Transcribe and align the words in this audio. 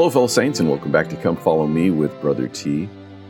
Hello, 0.00 0.08
fellow 0.08 0.28
saints, 0.28 0.60
and 0.60 0.70
welcome 0.70 0.90
back 0.90 1.10
to 1.10 1.16
Come 1.16 1.36
Follow 1.36 1.66
Me 1.66 1.90
with 1.90 2.18
Brother 2.22 2.48
T. 2.48 2.88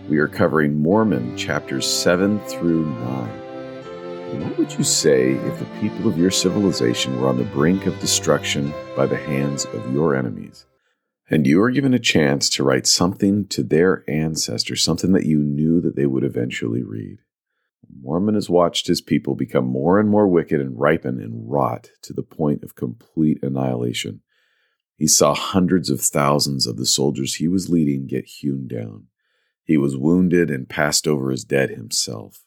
We 0.08 0.18
are 0.18 0.28
covering 0.28 0.80
Mormon 0.80 1.36
chapters 1.36 1.84
7 1.84 2.38
through 2.46 2.86
9. 2.86 4.40
What 4.40 4.56
would 4.56 4.72
you 4.74 4.84
say 4.84 5.32
if 5.32 5.58
the 5.58 5.64
people 5.80 6.08
of 6.08 6.16
your 6.16 6.30
civilization 6.30 7.20
were 7.20 7.26
on 7.26 7.38
the 7.38 7.42
brink 7.42 7.86
of 7.86 7.98
destruction 7.98 8.72
by 8.94 9.06
the 9.06 9.16
hands 9.16 9.64
of 9.64 9.92
your 9.92 10.14
enemies? 10.14 10.64
And 11.28 11.44
you 11.44 11.60
are 11.60 11.72
given 11.72 11.92
a 11.92 11.98
chance 11.98 12.48
to 12.50 12.62
write 12.62 12.86
something 12.86 13.48
to 13.48 13.64
their 13.64 14.04
ancestors, 14.08 14.80
something 14.80 15.10
that 15.10 15.26
you 15.26 15.38
knew 15.38 15.80
that 15.80 15.96
they 15.96 16.06
would 16.06 16.22
eventually 16.22 16.84
read. 16.84 17.18
Mormon 18.00 18.36
has 18.36 18.48
watched 18.48 18.86
his 18.86 19.00
people 19.00 19.34
become 19.34 19.66
more 19.66 19.98
and 19.98 20.08
more 20.08 20.28
wicked 20.28 20.60
and 20.60 20.78
ripen 20.78 21.20
and 21.20 21.50
rot 21.50 21.90
to 22.02 22.12
the 22.12 22.22
point 22.22 22.62
of 22.62 22.76
complete 22.76 23.42
annihilation. 23.42 24.20
He 25.00 25.06
saw 25.06 25.34
hundreds 25.34 25.88
of 25.88 26.02
thousands 26.02 26.66
of 26.66 26.76
the 26.76 26.84
soldiers 26.84 27.36
he 27.36 27.48
was 27.48 27.70
leading 27.70 28.06
get 28.06 28.26
hewn 28.26 28.68
down. 28.68 29.06
He 29.64 29.78
was 29.78 29.96
wounded 29.96 30.50
and 30.50 30.68
passed 30.68 31.08
over 31.08 31.32
as 31.32 31.42
dead 31.42 31.70
himself. 31.70 32.44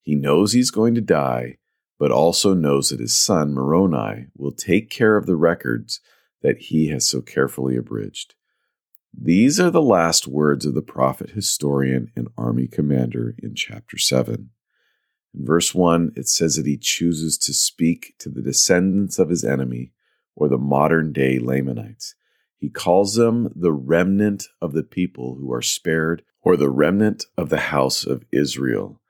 He 0.00 0.16
knows 0.16 0.50
he's 0.50 0.72
going 0.72 0.96
to 0.96 1.00
die, 1.00 1.58
but 2.00 2.10
also 2.10 2.54
knows 2.54 2.88
that 2.88 2.98
his 2.98 3.14
son, 3.14 3.54
Moroni, 3.54 4.26
will 4.36 4.50
take 4.50 4.90
care 4.90 5.16
of 5.16 5.26
the 5.26 5.36
records 5.36 6.00
that 6.42 6.58
he 6.58 6.88
has 6.88 7.08
so 7.08 7.20
carefully 7.20 7.76
abridged. 7.76 8.34
These 9.16 9.60
are 9.60 9.70
the 9.70 9.80
last 9.80 10.26
words 10.26 10.66
of 10.66 10.74
the 10.74 10.82
prophet, 10.82 11.30
historian, 11.30 12.10
and 12.16 12.26
army 12.36 12.66
commander 12.66 13.36
in 13.40 13.54
chapter 13.54 13.96
7. 13.96 14.50
In 15.34 15.46
verse 15.46 15.72
1, 15.72 16.14
it 16.16 16.26
says 16.26 16.56
that 16.56 16.66
he 16.66 16.76
chooses 16.76 17.38
to 17.38 17.54
speak 17.54 18.14
to 18.18 18.28
the 18.28 18.42
descendants 18.42 19.20
of 19.20 19.28
his 19.28 19.44
enemy 19.44 19.92
or 20.34 20.48
the 20.48 20.58
modern 20.58 21.12
day 21.12 21.38
Lamanites. 21.38 22.14
He 22.58 22.70
calls 22.70 23.14
them 23.14 23.52
the 23.56 23.72
remnant 23.72 24.46
of 24.60 24.72
the 24.72 24.84
people 24.84 25.34
who 25.34 25.52
are 25.52 25.62
spared, 25.62 26.22
or 26.42 26.56
the 26.56 26.70
remnant 26.70 27.24
of 27.36 27.48
the 27.48 27.60
house 27.60 28.04
of 28.04 28.24
Israel. 28.32 29.00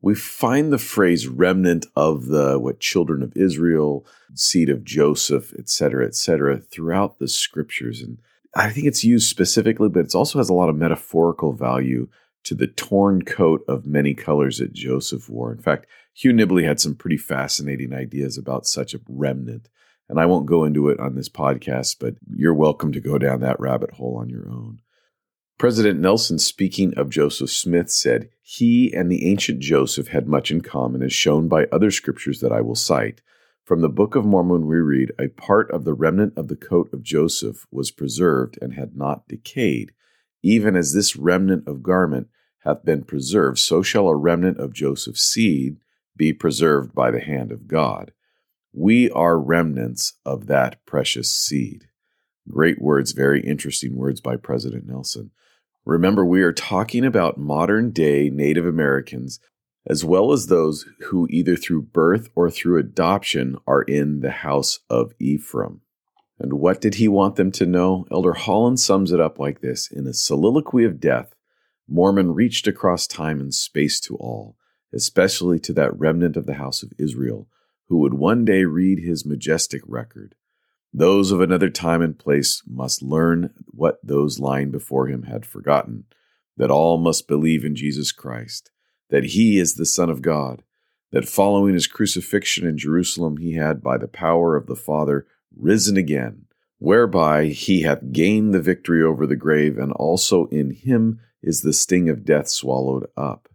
We 0.00 0.14
find 0.14 0.70
the 0.70 0.78
phrase 0.78 1.26
remnant 1.26 1.86
of 1.96 2.26
the 2.26 2.58
what 2.58 2.80
children 2.80 3.22
of 3.22 3.36
Israel, 3.36 4.06
seed 4.34 4.68
of 4.68 4.84
Joseph, 4.84 5.54
etc., 5.58 6.06
etc., 6.06 6.60
throughout 6.60 7.18
the 7.18 7.28
scriptures. 7.28 8.02
And 8.02 8.18
I 8.54 8.70
think 8.70 8.86
it's 8.86 9.04
used 9.04 9.28
specifically, 9.28 9.88
but 9.88 10.04
it 10.04 10.14
also 10.14 10.38
has 10.38 10.50
a 10.50 10.54
lot 10.54 10.68
of 10.68 10.76
metaphorical 10.76 11.54
value 11.54 12.08
to 12.44 12.54
the 12.54 12.66
torn 12.66 13.22
coat 13.22 13.64
of 13.66 13.86
many 13.86 14.14
colors 14.14 14.58
that 14.58 14.74
Joseph 14.74 15.28
wore. 15.30 15.52
In 15.52 15.62
fact, 15.62 15.86
Hugh 16.12 16.32
Nibley 16.32 16.64
had 16.64 16.80
some 16.80 16.94
pretty 16.94 17.16
fascinating 17.16 17.92
ideas 17.92 18.36
about 18.38 18.66
such 18.66 18.94
a 18.94 19.00
remnant. 19.08 19.68
And 20.08 20.20
I 20.20 20.26
won't 20.26 20.46
go 20.46 20.64
into 20.64 20.88
it 20.88 21.00
on 21.00 21.14
this 21.14 21.28
podcast, 21.28 21.96
but 21.98 22.14
you're 22.28 22.54
welcome 22.54 22.92
to 22.92 23.00
go 23.00 23.18
down 23.18 23.40
that 23.40 23.58
rabbit 23.58 23.92
hole 23.92 24.18
on 24.18 24.28
your 24.28 24.48
own. 24.48 24.80
President 25.56 26.00
Nelson, 26.00 26.38
speaking 26.38 26.92
of 26.94 27.10
Joseph 27.10 27.50
Smith, 27.50 27.90
said, 27.90 28.28
He 28.42 28.92
and 28.92 29.10
the 29.10 29.26
ancient 29.30 29.60
Joseph 29.60 30.08
had 30.08 30.26
much 30.26 30.50
in 30.50 30.60
common, 30.60 31.02
as 31.02 31.12
shown 31.12 31.48
by 31.48 31.66
other 31.66 31.90
scriptures 31.90 32.40
that 32.40 32.52
I 32.52 32.60
will 32.60 32.74
cite. 32.74 33.22
From 33.64 33.80
the 33.80 33.88
Book 33.88 34.14
of 34.14 34.26
Mormon, 34.26 34.66
we 34.66 34.76
read, 34.76 35.12
A 35.18 35.28
part 35.28 35.70
of 35.70 35.84
the 35.84 35.94
remnant 35.94 36.34
of 36.36 36.48
the 36.48 36.56
coat 36.56 36.92
of 36.92 37.02
Joseph 37.02 37.66
was 37.70 37.90
preserved 37.90 38.58
and 38.60 38.74
had 38.74 38.96
not 38.96 39.26
decayed. 39.28 39.92
Even 40.42 40.76
as 40.76 40.92
this 40.92 41.16
remnant 41.16 41.66
of 41.66 41.82
garment 41.82 42.28
hath 42.58 42.84
been 42.84 43.04
preserved, 43.04 43.58
so 43.58 43.82
shall 43.82 44.08
a 44.08 44.16
remnant 44.16 44.58
of 44.58 44.74
Joseph's 44.74 45.22
seed 45.22 45.78
be 46.16 46.32
preserved 46.32 46.94
by 46.94 47.10
the 47.10 47.20
hand 47.20 47.52
of 47.52 47.68
God. 47.68 48.12
We 48.76 49.08
are 49.10 49.38
remnants 49.38 50.14
of 50.26 50.48
that 50.48 50.84
precious 50.84 51.30
seed. 51.32 51.84
Great 52.48 52.82
words, 52.82 53.12
very 53.12 53.40
interesting 53.40 53.94
words 53.94 54.20
by 54.20 54.34
President 54.34 54.84
Nelson. 54.84 55.30
Remember, 55.84 56.24
we 56.26 56.42
are 56.42 56.52
talking 56.52 57.04
about 57.04 57.38
modern 57.38 57.92
day 57.92 58.30
Native 58.30 58.66
Americans, 58.66 59.38
as 59.86 60.04
well 60.04 60.32
as 60.32 60.48
those 60.48 60.86
who, 61.04 61.28
either 61.30 61.54
through 61.54 61.82
birth 61.82 62.30
or 62.34 62.50
through 62.50 62.80
adoption, 62.80 63.56
are 63.64 63.82
in 63.82 64.20
the 64.20 64.32
house 64.32 64.80
of 64.90 65.12
Ephraim. 65.20 65.82
And 66.40 66.54
what 66.54 66.80
did 66.80 66.96
he 66.96 67.06
want 67.06 67.36
them 67.36 67.52
to 67.52 67.66
know? 67.66 68.06
Elder 68.10 68.32
Holland 68.32 68.80
sums 68.80 69.12
it 69.12 69.20
up 69.20 69.38
like 69.38 69.60
this 69.60 69.88
In 69.88 70.08
a 70.08 70.12
soliloquy 70.12 70.84
of 70.84 70.98
death, 70.98 71.32
Mormon 71.86 72.34
reached 72.34 72.66
across 72.66 73.06
time 73.06 73.38
and 73.40 73.54
space 73.54 74.00
to 74.00 74.16
all, 74.16 74.56
especially 74.92 75.60
to 75.60 75.72
that 75.74 75.96
remnant 75.96 76.36
of 76.36 76.46
the 76.46 76.54
house 76.54 76.82
of 76.82 76.92
Israel 76.98 77.46
who 77.88 77.98
would 77.98 78.14
one 78.14 78.44
day 78.44 78.64
read 78.64 78.98
his 78.98 79.26
majestic 79.26 79.82
record. 79.86 80.34
Those 80.92 81.32
of 81.32 81.40
another 81.40 81.70
time 81.70 82.02
and 82.02 82.18
place 82.18 82.62
must 82.66 83.02
learn 83.02 83.52
what 83.66 83.98
those 84.02 84.38
lying 84.38 84.70
before 84.70 85.08
him 85.08 85.24
had 85.24 85.44
forgotten 85.44 86.04
that 86.56 86.70
all 86.70 86.98
must 86.98 87.28
believe 87.28 87.64
in 87.64 87.74
Jesus 87.74 88.12
Christ, 88.12 88.70
that 89.10 89.24
he 89.24 89.58
is 89.58 89.74
the 89.74 89.86
Son 89.86 90.08
of 90.08 90.22
God, 90.22 90.62
that 91.10 91.28
following 91.28 91.74
his 91.74 91.86
crucifixion 91.86 92.66
in 92.66 92.78
Jerusalem 92.78 93.38
he 93.38 93.54
had 93.54 93.82
by 93.82 93.98
the 93.98 94.08
power 94.08 94.56
of 94.56 94.66
the 94.66 94.76
Father 94.76 95.26
risen 95.56 95.96
again, 95.96 96.46
whereby 96.78 97.46
he 97.46 97.82
hath 97.82 98.12
gained 98.12 98.54
the 98.54 98.62
victory 98.62 99.02
over 99.02 99.26
the 99.26 99.36
grave, 99.36 99.78
and 99.78 99.92
also 99.92 100.46
in 100.46 100.70
him 100.70 101.20
is 101.42 101.62
the 101.62 101.72
sting 101.72 102.08
of 102.08 102.24
death 102.24 102.48
swallowed 102.48 103.06
up. 103.16 103.48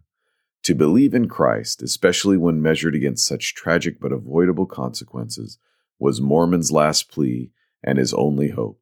To 0.64 0.74
believe 0.74 1.14
in 1.14 1.28
Christ, 1.28 1.82
especially 1.82 2.36
when 2.36 2.60
measured 2.60 2.94
against 2.94 3.26
such 3.26 3.54
tragic 3.54 3.98
but 3.98 4.12
avoidable 4.12 4.66
consequences, 4.66 5.58
was 5.98 6.20
Mormon's 6.20 6.70
last 6.70 7.10
plea 7.10 7.50
and 7.82 7.98
his 7.98 8.12
only 8.12 8.50
hope. 8.50 8.80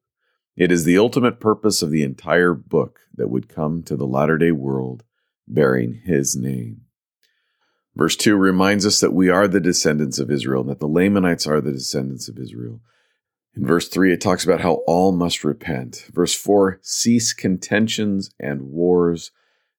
It 0.56 0.72
is 0.72 0.84
the 0.84 0.98
ultimate 0.98 1.38
purpose 1.38 1.82
of 1.82 1.90
the 1.90 2.02
entire 2.02 2.52
book 2.52 3.00
that 3.14 3.30
would 3.30 3.48
come 3.48 3.84
to 3.84 3.96
the 3.96 4.06
latter 4.06 4.38
day 4.38 4.50
world 4.50 5.04
bearing 5.46 6.00
his 6.04 6.34
name. 6.34 6.82
Verse 7.94 8.16
2 8.16 8.36
reminds 8.36 8.84
us 8.84 9.00
that 9.00 9.12
we 9.12 9.28
are 9.28 9.48
the 9.48 9.60
descendants 9.60 10.18
of 10.18 10.30
Israel, 10.30 10.62
and 10.62 10.70
that 10.70 10.80
the 10.80 10.86
Lamanites 10.86 11.46
are 11.46 11.60
the 11.60 11.72
descendants 11.72 12.28
of 12.28 12.38
Israel. 12.38 12.80
In 13.54 13.66
verse 13.66 13.88
3, 13.88 14.12
it 14.12 14.20
talks 14.20 14.44
about 14.44 14.60
how 14.60 14.82
all 14.86 15.10
must 15.10 15.42
repent. 15.42 16.06
Verse 16.12 16.34
4 16.34 16.78
cease 16.82 17.32
contentions 17.32 18.30
and 18.38 18.70
wars 18.70 19.30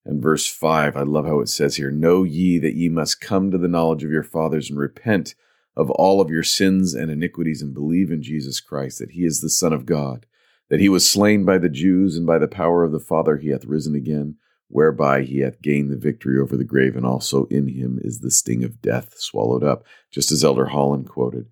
and 0.06 0.22
verse 0.22 0.46
5, 0.48 0.96
I 0.96 1.04
love 1.04 1.26
how 1.26 1.40
it 1.40 1.50
says 1.50 1.76
here 1.76 1.92
Know 1.92 2.24
ye 2.24 2.58
that 2.60 2.76
ye 2.76 2.90
must 2.90 3.22
come 3.22 3.52
to 3.52 3.58
the 3.58 3.68
knowledge 3.68 4.04
of 4.04 4.12
your 4.12 4.24
fathers 4.24 4.70
and 4.70 4.80
repent 4.80 5.36
of 5.76 5.90
all 5.92 6.20
of 6.20 6.30
your 6.30 6.44
sins 6.44 6.94
and 6.94 7.12
iniquities 7.12 7.62
and 7.62 7.74
believe 7.74 8.12
in 8.12 8.22
Jesus 8.22 8.60
Christ, 8.60 9.00
that 9.00 9.12
he 9.12 9.24
is 9.24 9.40
the 9.40 9.50
Son 9.50 9.72
of 9.72 9.86
God, 9.86 10.26
that 10.70 10.80
he 10.80 10.90
was 10.90 11.10
slain 11.10 11.46
by 11.46 11.58
the 11.58 11.70
Jews, 11.70 12.18
and 12.18 12.26
by 12.26 12.38
the 12.38 12.48
power 12.48 12.84
of 12.84 12.92
the 12.92 13.00
Father 13.00 13.38
he 13.38 13.50
hath 13.50 13.66
risen 13.66 13.96
again, 13.96 14.36
whereby 14.68 15.24
he 15.24 15.40
hath 15.40 15.62
gained 15.62 15.92
the 15.92 15.98
victory 15.98 16.40
over 16.40 16.58
the 16.58 16.64
grave, 16.64 16.96
and 16.96 17.06
also 17.06 17.46
in 17.46 17.68
him 17.68 18.00
is 18.04 18.20
the 18.20 18.32
sting 18.32 18.64
of 18.64 18.82
death 18.82 19.14
swallowed 19.18 19.64
up, 19.64 19.86
just 20.12 20.32
as 20.32 20.44
Elder 20.44 20.68
Holland 20.68 21.08
quoted. 21.08 21.48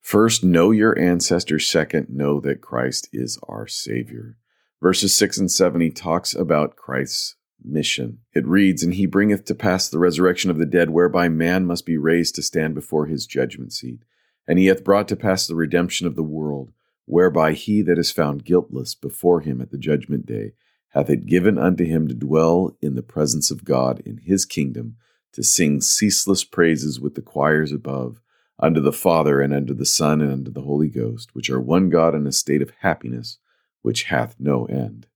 First, 0.00 0.42
know 0.42 0.70
your 0.70 0.98
ancestors. 0.98 1.68
Second, 1.68 2.08
know 2.08 2.40
that 2.40 2.62
Christ 2.62 3.08
is 3.12 3.38
our 3.48 3.66
Savior. 3.66 4.36
Verses 4.80 5.14
6 5.14 5.38
and 5.38 5.50
7, 5.50 5.80
he 5.80 5.90
talks 5.90 6.34
about 6.34 6.76
Christ's 6.76 7.36
mission. 7.64 8.18
It 8.34 8.46
reads, 8.46 8.82
And 8.82 8.94
he 8.94 9.06
bringeth 9.06 9.44
to 9.46 9.54
pass 9.54 9.88
the 9.88 9.98
resurrection 9.98 10.50
of 10.50 10.58
the 10.58 10.66
dead, 10.66 10.90
whereby 10.90 11.28
man 11.28 11.66
must 11.66 11.86
be 11.86 11.96
raised 11.96 12.34
to 12.36 12.42
stand 12.42 12.74
before 12.74 13.06
his 13.06 13.26
judgment 13.26 13.72
seat. 13.72 14.04
And 14.46 14.58
he 14.58 14.66
hath 14.66 14.84
brought 14.84 15.08
to 15.08 15.16
pass 15.16 15.46
the 15.46 15.54
redemption 15.54 16.06
of 16.06 16.16
the 16.16 16.22
world, 16.22 16.72
whereby 17.04 17.52
he 17.52 17.82
that 17.82 17.98
is 17.98 18.10
found 18.10 18.44
guiltless 18.44 18.94
before 18.94 19.40
him 19.40 19.60
at 19.60 19.70
the 19.70 19.78
judgment 19.78 20.26
day 20.26 20.52
hath 20.90 21.08
it 21.08 21.26
given 21.26 21.58
unto 21.58 21.84
him 21.84 22.08
to 22.08 22.14
dwell 22.14 22.76
in 22.80 22.94
the 22.94 23.02
presence 23.02 23.50
of 23.50 23.64
God 23.64 24.00
in 24.04 24.18
his 24.18 24.44
kingdom, 24.44 24.96
to 25.32 25.42
sing 25.42 25.80
ceaseless 25.80 26.44
praises 26.44 27.00
with 27.00 27.14
the 27.14 27.22
choirs 27.22 27.72
above, 27.72 28.20
unto 28.58 28.80
the 28.80 28.92
Father, 28.92 29.40
and 29.40 29.54
unto 29.54 29.72
the 29.72 29.86
Son, 29.86 30.20
and 30.20 30.32
unto 30.32 30.50
the 30.50 30.62
Holy 30.62 30.88
Ghost, 30.88 31.34
which 31.34 31.48
are 31.48 31.60
one 31.60 31.88
God 31.88 32.14
in 32.14 32.26
a 32.26 32.32
state 32.32 32.60
of 32.60 32.72
happiness, 32.80 33.38
which 33.82 34.04
hath 34.04 34.34
no 34.38 34.66
end. 34.66 35.06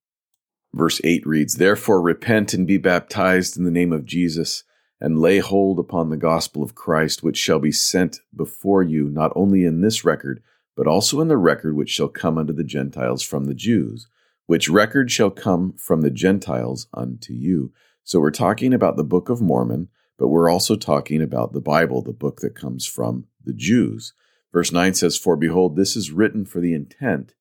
Verse 0.74 1.00
8 1.04 1.24
reads, 1.24 1.54
Therefore 1.54 2.02
repent 2.02 2.52
and 2.52 2.66
be 2.66 2.78
baptized 2.78 3.56
in 3.56 3.62
the 3.62 3.70
name 3.70 3.92
of 3.92 4.04
Jesus, 4.04 4.64
and 5.00 5.20
lay 5.20 5.38
hold 5.38 5.78
upon 5.78 6.10
the 6.10 6.16
gospel 6.16 6.64
of 6.64 6.74
Christ, 6.74 7.22
which 7.22 7.36
shall 7.36 7.60
be 7.60 7.70
sent 7.70 8.18
before 8.34 8.82
you, 8.82 9.08
not 9.08 9.30
only 9.36 9.64
in 9.64 9.82
this 9.82 10.04
record, 10.04 10.42
but 10.76 10.88
also 10.88 11.20
in 11.20 11.28
the 11.28 11.36
record 11.36 11.76
which 11.76 11.90
shall 11.90 12.08
come 12.08 12.38
unto 12.38 12.52
the 12.52 12.64
Gentiles 12.64 13.22
from 13.22 13.44
the 13.44 13.54
Jews, 13.54 14.08
which 14.46 14.68
record 14.68 15.12
shall 15.12 15.30
come 15.30 15.74
from 15.74 16.00
the 16.00 16.10
Gentiles 16.10 16.88
unto 16.92 17.32
you. 17.32 17.72
So 18.02 18.18
we're 18.18 18.32
talking 18.32 18.74
about 18.74 18.96
the 18.96 19.04
Book 19.04 19.28
of 19.28 19.40
Mormon, 19.40 19.90
but 20.18 20.28
we're 20.28 20.50
also 20.50 20.74
talking 20.74 21.22
about 21.22 21.52
the 21.52 21.60
Bible, 21.60 22.02
the 22.02 22.12
book 22.12 22.40
that 22.40 22.56
comes 22.56 22.84
from 22.84 23.26
the 23.44 23.54
Jews. 23.54 24.12
Verse 24.52 24.72
9 24.72 24.94
says, 24.94 25.16
For 25.16 25.36
behold, 25.36 25.76
this 25.76 25.94
is 25.94 26.10
written 26.10 26.44
for 26.44 26.58
the 26.58 26.74
intent 26.74 27.34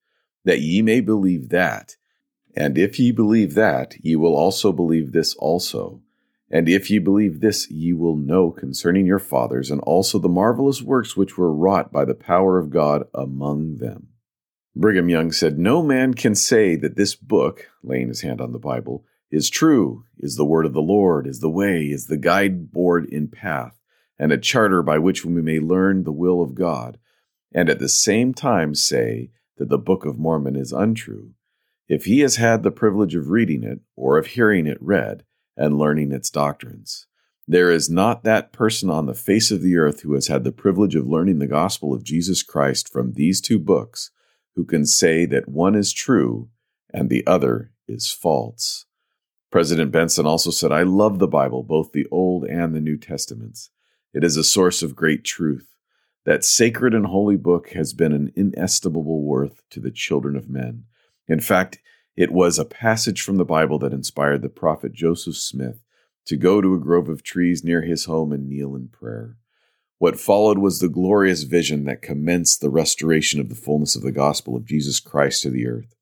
that 0.45 0.61
ye 0.61 0.83
may 0.83 1.01
believe 1.01 1.49
that 1.49 1.95
and 2.55 2.77
if 2.77 2.99
ye 2.99 3.11
believe 3.11 3.55
that, 3.55 3.95
ye 4.01 4.15
will 4.15 4.35
also 4.35 4.71
believe 4.71 5.11
this 5.11 5.35
also. 5.35 6.01
And 6.51 6.69
if 6.69 6.91
ye 6.91 6.99
believe 6.99 7.39
this, 7.39 7.69
ye 7.71 7.93
will 7.93 8.15
know 8.15 8.51
concerning 8.51 9.07
your 9.07 9.19
fathers, 9.19 9.71
and 9.71 9.81
also 9.81 10.19
the 10.19 10.29
marvelous 10.29 10.81
works 10.81 11.17
which 11.17 11.35
were 11.37 11.53
wrought 11.53 11.91
by 11.91 12.05
the 12.05 12.13
power 12.13 12.59
of 12.59 12.69
God 12.69 13.05
among 13.13 13.77
them. 13.77 14.09
Brigham 14.75 15.09
Young 15.09 15.31
said, 15.31 15.57
No 15.57 15.81
man 15.81 16.13
can 16.13 16.35
say 16.35 16.75
that 16.75 16.95
this 16.95 17.15
book, 17.15 17.69
laying 17.83 18.07
his 18.07 18.21
hand 18.21 18.39
on 18.39 18.51
the 18.51 18.59
Bible, 18.59 19.03
is 19.31 19.49
true, 19.49 20.05
is 20.19 20.35
the 20.35 20.45
word 20.45 20.65
of 20.65 20.73
the 20.73 20.81
Lord, 20.81 21.25
is 21.25 21.39
the 21.39 21.49
way, 21.49 21.85
is 21.85 22.05
the 22.05 22.17
guide 22.17 22.71
board 22.71 23.05
in 23.05 23.27
path, 23.27 23.79
and 24.19 24.31
a 24.31 24.37
charter 24.37 24.83
by 24.83 24.99
which 24.99 25.25
we 25.25 25.41
may 25.41 25.59
learn 25.59 26.03
the 26.03 26.11
will 26.11 26.41
of 26.41 26.53
God, 26.53 26.99
and 27.51 27.67
at 27.67 27.79
the 27.79 27.89
same 27.89 28.31
time 28.33 28.75
say 28.75 29.31
that 29.57 29.69
the 29.69 29.79
Book 29.79 30.05
of 30.05 30.19
Mormon 30.19 30.55
is 30.55 30.71
untrue. 30.71 31.33
If 31.87 32.05
he 32.05 32.21
has 32.21 32.37
had 32.37 32.63
the 32.63 32.71
privilege 32.71 33.15
of 33.15 33.29
reading 33.29 33.63
it, 33.63 33.79
or 33.95 34.17
of 34.17 34.27
hearing 34.27 34.67
it 34.67 34.77
read, 34.81 35.23
and 35.57 35.77
learning 35.77 36.11
its 36.11 36.29
doctrines, 36.29 37.07
there 37.47 37.69
is 37.69 37.89
not 37.89 38.23
that 38.23 38.53
person 38.53 38.89
on 38.89 39.05
the 39.05 39.13
face 39.13 39.51
of 39.51 39.61
the 39.61 39.75
earth 39.75 40.01
who 40.01 40.13
has 40.13 40.27
had 40.27 40.43
the 40.43 40.51
privilege 40.51 40.95
of 40.95 41.07
learning 41.07 41.39
the 41.39 41.47
gospel 41.47 41.93
of 41.93 42.03
Jesus 42.03 42.41
Christ 42.41 42.91
from 42.91 43.13
these 43.13 43.41
two 43.41 43.59
books 43.59 44.11
who 44.55 44.63
can 44.63 44.85
say 44.85 45.25
that 45.25 45.49
one 45.49 45.75
is 45.75 45.91
true 45.91 46.49
and 46.93 47.09
the 47.09 47.25
other 47.27 47.71
is 47.87 48.11
false. 48.11 48.85
President 49.51 49.91
Benson 49.91 50.25
also 50.25 50.51
said, 50.51 50.71
I 50.71 50.83
love 50.83 51.19
the 51.19 51.27
Bible, 51.27 51.63
both 51.63 51.91
the 51.91 52.07
Old 52.11 52.45
and 52.45 52.73
the 52.73 52.81
New 52.81 52.97
Testaments. 52.97 53.69
It 54.13 54.23
is 54.23 54.37
a 54.37 54.43
source 54.43 54.81
of 54.81 54.95
great 54.95 55.23
truth. 55.23 55.75
That 56.25 56.45
sacred 56.45 56.93
and 56.93 57.07
holy 57.07 57.35
book 57.35 57.71
has 57.71 57.93
been 57.93 58.13
an 58.13 58.31
inestimable 58.35 59.21
worth 59.21 59.61
to 59.71 59.81
the 59.81 59.91
children 59.91 60.35
of 60.37 60.49
men. 60.49 60.85
In 61.27 61.39
fact, 61.39 61.79
it 62.15 62.31
was 62.31 62.59
a 62.59 62.65
passage 62.65 63.21
from 63.21 63.37
the 63.37 63.45
Bible 63.45 63.79
that 63.79 63.93
inspired 63.93 64.41
the 64.41 64.49
prophet 64.49 64.93
Joseph 64.93 65.37
Smith 65.37 65.83
to 66.25 66.37
go 66.37 66.61
to 66.61 66.73
a 66.73 66.79
grove 66.79 67.09
of 67.09 67.23
trees 67.23 67.63
near 67.63 67.81
his 67.81 68.05
home 68.05 68.31
and 68.31 68.47
kneel 68.47 68.75
in 68.75 68.87
prayer. 68.87 69.37
What 69.97 70.19
followed 70.19 70.57
was 70.57 70.79
the 70.79 70.89
glorious 70.89 71.43
vision 71.43 71.85
that 71.85 72.01
commenced 72.01 72.61
the 72.61 72.69
restoration 72.69 73.39
of 73.39 73.49
the 73.49 73.55
fullness 73.55 73.95
of 73.95 74.01
the 74.01 74.11
gospel 74.11 74.55
of 74.55 74.65
Jesus 74.65 74.99
Christ 74.99 75.41
to 75.43 75.49
the 75.49 75.65
earth. 75.67 75.95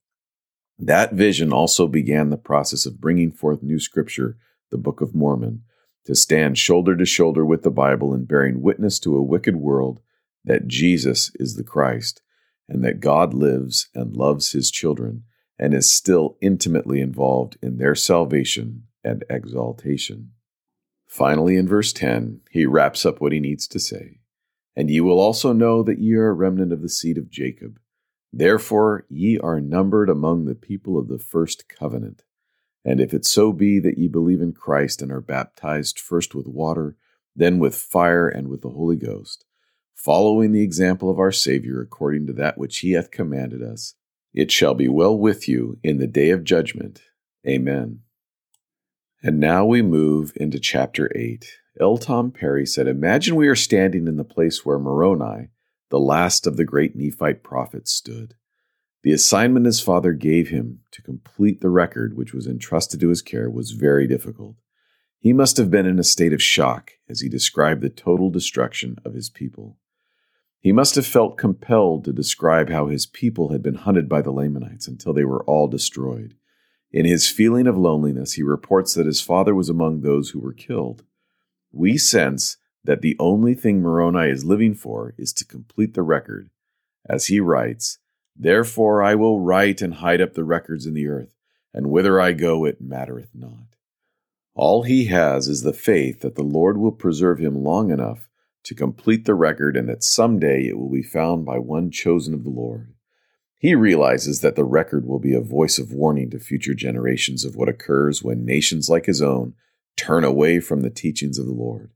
That 0.77 1.13
vision 1.13 1.53
also 1.53 1.87
began 1.87 2.29
the 2.29 2.37
process 2.37 2.85
of 2.85 2.99
bringing 2.99 3.31
forth 3.31 3.61
new 3.61 3.79
scripture, 3.79 4.37
the 4.71 4.77
Book 4.77 5.01
of 5.01 5.13
Mormon, 5.13 5.63
to 6.05 6.15
stand 6.15 6.57
shoulder 6.57 6.97
to 6.97 7.05
shoulder 7.05 7.45
with 7.45 7.61
the 7.61 7.69
Bible 7.69 8.13
in 8.13 8.25
bearing 8.25 8.61
witness 8.61 8.97
to 8.99 9.15
a 9.15 9.21
wicked 9.21 9.55
world 9.55 9.99
that 10.43 10.67
Jesus 10.67 11.31
is 11.35 11.55
the 11.55 11.63
Christ 11.63 12.21
and 12.67 12.83
that 12.83 12.99
God 12.99 13.33
lives 13.33 13.89
and 13.93 14.15
loves 14.15 14.51
his 14.51 14.71
children 14.71 15.23
and 15.59 15.73
is 15.73 15.91
still 15.91 16.37
intimately 16.41 17.01
involved 17.01 17.57
in 17.61 17.77
their 17.77 17.95
salvation 17.95 18.83
and 19.03 19.23
exaltation. 19.29 20.31
Finally, 21.07 21.57
in 21.57 21.67
verse 21.67 21.91
10, 21.91 22.41
he 22.49 22.65
wraps 22.65 23.05
up 23.05 23.19
what 23.19 23.31
he 23.31 23.39
needs 23.39 23.67
to 23.67 23.79
say. 23.79 24.19
And 24.75 24.89
ye 24.89 25.01
will 25.01 25.19
also 25.19 25.51
know 25.51 25.83
that 25.83 25.99
ye 25.99 26.13
are 26.15 26.29
a 26.29 26.33
remnant 26.33 26.71
of 26.71 26.81
the 26.81 26.89
seed 26.89 27.17
of 27.17 27.29
Jacob. 27.29 27.79
Therefore 28.31 29.05
ye 29.09 29.37
are 29.37 29.59
numbered 29.59 30.09
among 30.09 30.45
the 30.45 30.55
people 30.55 30.97
of 30.97 31.09
the 31.09 31.19
first 31.19 31.67
covenant. 31.67 32.23
And 32.85 32.99
if 32.99 33.13
it 33.13 33.25
so 33.25 33.51
be 33.51 33.79
that 33.79 33.97
ye 33.97 34.07
believe 34.07 34.41
in 34.41 34.53
Christ 34.53 35.01
and 35.01 35.11
are 35.11 35.21
baptized 35.21 35.99
first 35.99 36.33
with 36.33 36.47
water, 36.47 36.95
then 37.35 37.59
with 37.59 37.75
fire 37.75 38.27
and 38.27 38.47
with 38.47 38.61
the 38.61 38.69
Holy 38.69 38.95
Ghost, 38.95 39.45
following 39.95 40.51
the 40.51 40.63
example 40.63 41.09
of 41.09 41.19
our 41.19 41.31
Saviour 41.31 41.81
according 41.81 42.27
to 42.27 42.33
that 42.33 42.57
which 42.57 42.79
he 42.79 42.91
hath 42.93 43.11
commanded 43.11 43.61
us, 43.61 43.95
it 44.33 44.51
shall 44.51 44.73
be 44.73 44.87
well 44.87 45.17
with 45.17 45.47
you 45.47 45.77
in 45.83 45.97
the 45.97 46.07
day 46.07 46.29
of 46.29 46.43
judgment. 46.43 47.01
Amen. 47.47 48.01
And 49.23 49.39
now 49.39 49.65
we 49.65 49.81
move 49.81 50.31
into 50.35 50.59
chapter 50.59 51.11
8. 51.15 51.45
L. 51.79 51.97
Tom 51.97 52.31
Perry 52.31 52.65
said, 52.65 52.87
Imagine 52.87 53.35
we 53.35 53.47
are 53.47 53.55
standing 53.55 54.07
in 54.07 54.17
the 54.17 54.23
place 54.23 54.65
where 54.65 54.79
Moroni, 54.79 55.49
the 55.89 55.99
last 55.99 56.47
of 56.47 56.57
the 56.57 56.65
great 56.65 56.95
Nephite 56.95 57.43
prophets, 57.43 57.91
stood. 57.91 58.35
The 59.03 59.13
assignment 59.13 59.65
his 59.65 59.79
father 59.79 60.13
gave 60.13 60.49
him 60.49 60.81
to 60.91 61.01
complete 61.01 61.61
the 61.61 61.69
record 61.69 62.15
which 62.15 62.33
was 62.33 62.47
entrusted 62.47 62.99
to 62.99 63.09
his 63.09 63.21
care 63.21 63.49
was 63.49 63.71
very 63.71 64.07
difficult. 64.07 64.55
He 65.21 65.33
must 65.33 65.57
have 65.57 65.69
been 65.69 65.85
in 65.85 65.99
a 65.99 66.03
state 66.03 66.33
of 66.33 66.41
shock 66.41 66.93
as 67.07 67.21
he 67.21 67.29
described 67.29 67.83
the 67.83 67.89
total 67.89 68.31
destruction 68.31 68.97
of 69.05 69.13
his 69.13 69.29
people. 69.29 69.77
He 70.59 70.71
must 70.71 70.95
have 70.95 71.05
felt 71.05 71.37
compelled 71.37 72.05
to 72.05 72.11
describe 72.11 72.71
how 72.71 72.87
his 72.87 73.05
people 73.05 73.51
had 73.51 73.61
been 73.61 73.75
hunted 73.75 74.09
by 74.09 74.23
the 74.23 74.31
Lamanites 74.31 74.87
until 74.87 75.13
they 75.13 75.23
were 75.23 75.43
all 75.43 75.67
destroyed. 75.67 76.33
In 76.91 77.05
his 77.05 77.29
feeling 77.29 77.67
of 77.67 77.77
loneliness, 77.77 78.33
he 78.33 78.41
reports 78.41 78.95
that 78.95 79.05
his 79.05 79.21
father 79.21 79.53
was 79.53 79.69
among 79.69 80.01
those 80.01 80.31
who 80.31 80.39
were 80.39 80.53
killed. 80.53 81.03
We 81.71 81.99
sense 81.99 82.57
that 82.83 83.01
the 83.01 83.15
only 83.19 83.53
thing 83.53 83.79
Moroni 83.79 84.27
is 84.31 84.43
living 84.43 84.73
for 84.73 85.13
is 85.19 85.33
to 85.33 85.45
complete 85.45 85.93
the 85.93 86.01
record. 86.01 86.49
As 87.07 87.27
he 87.27 87.39
writes, 87.39 87.99
Therefore 88.35 89.03
I 89.03 89.13
will 89.13 89.39
write 89.39 89.83
and 89.83 89.95
hide 89.95 90.19
up 90.19 90.33
the 90.33 90.43
records 90.43 90.87
in 90.87 90.95
the 90.95 91.07
earth, 91.07 91.29
and 91.75 91.91
whither 91.91 92.19
I 92.19 92.33
go 92.33 92.65
it 92.65 92.81
mattereth 92.81 93.35
not. 93.35 93.75
All 94.53 94.83
he 94.83 95.05
has 95.05 95.47
is 95.47 95.63
the 95.63 95.73
faith 95.73 96.21
that 96.21 96.35
the 96.35 96.43
Lord 96.43 96.77
will 96.77 96.91
preserve 96.91 97.39
him 97.39 97.63
long 97.63 97.89
enough 97.89 98.29
to 98.63 98.75
complete 98.75 99.25
the 99.25 99.33
record 99.33 99.75
and 99.77 99.87
that 99.89 100.03
someday 100.03 100.67
it 100.67 100.77
will 100.77 100.91
be 100.91 101.01
found 101.01 101.45
by 101.45 101.57
one 101.57 101.89
chosen 101.89 102.33
of 102.33 102.43
the 102.43 102.49
Lord. 102.49 102.93
He 103.57 103.75
realizes 103.75 104.41
that 104.41 104.55
the 104.55 104.63
record 104.63 105.05
will 105.05 105.19
be 105.19 105.33
a 105.33 105.41
voice 105.41 105.77
of 105.77 105.93
warning 105.93 106.29
to 106.31 106.39
future 106.39 106.73
generations 106.73 107.45
of 107.45 107.55
what 107.55 107.69
occurs 107.69 108.23
when 108.23 108.45
nations 108.45 108.89
like 108.89 109.05
his 109.05 109.21
own 109.21 109.53
turn 109.95 110.23
away 110.23 110.59
from 110.59 110.81
the 110.81 110.89
teachings 110.89 111.37
of 111.37 111.45
the 111.45 111.53
Lord. 111.53 111.91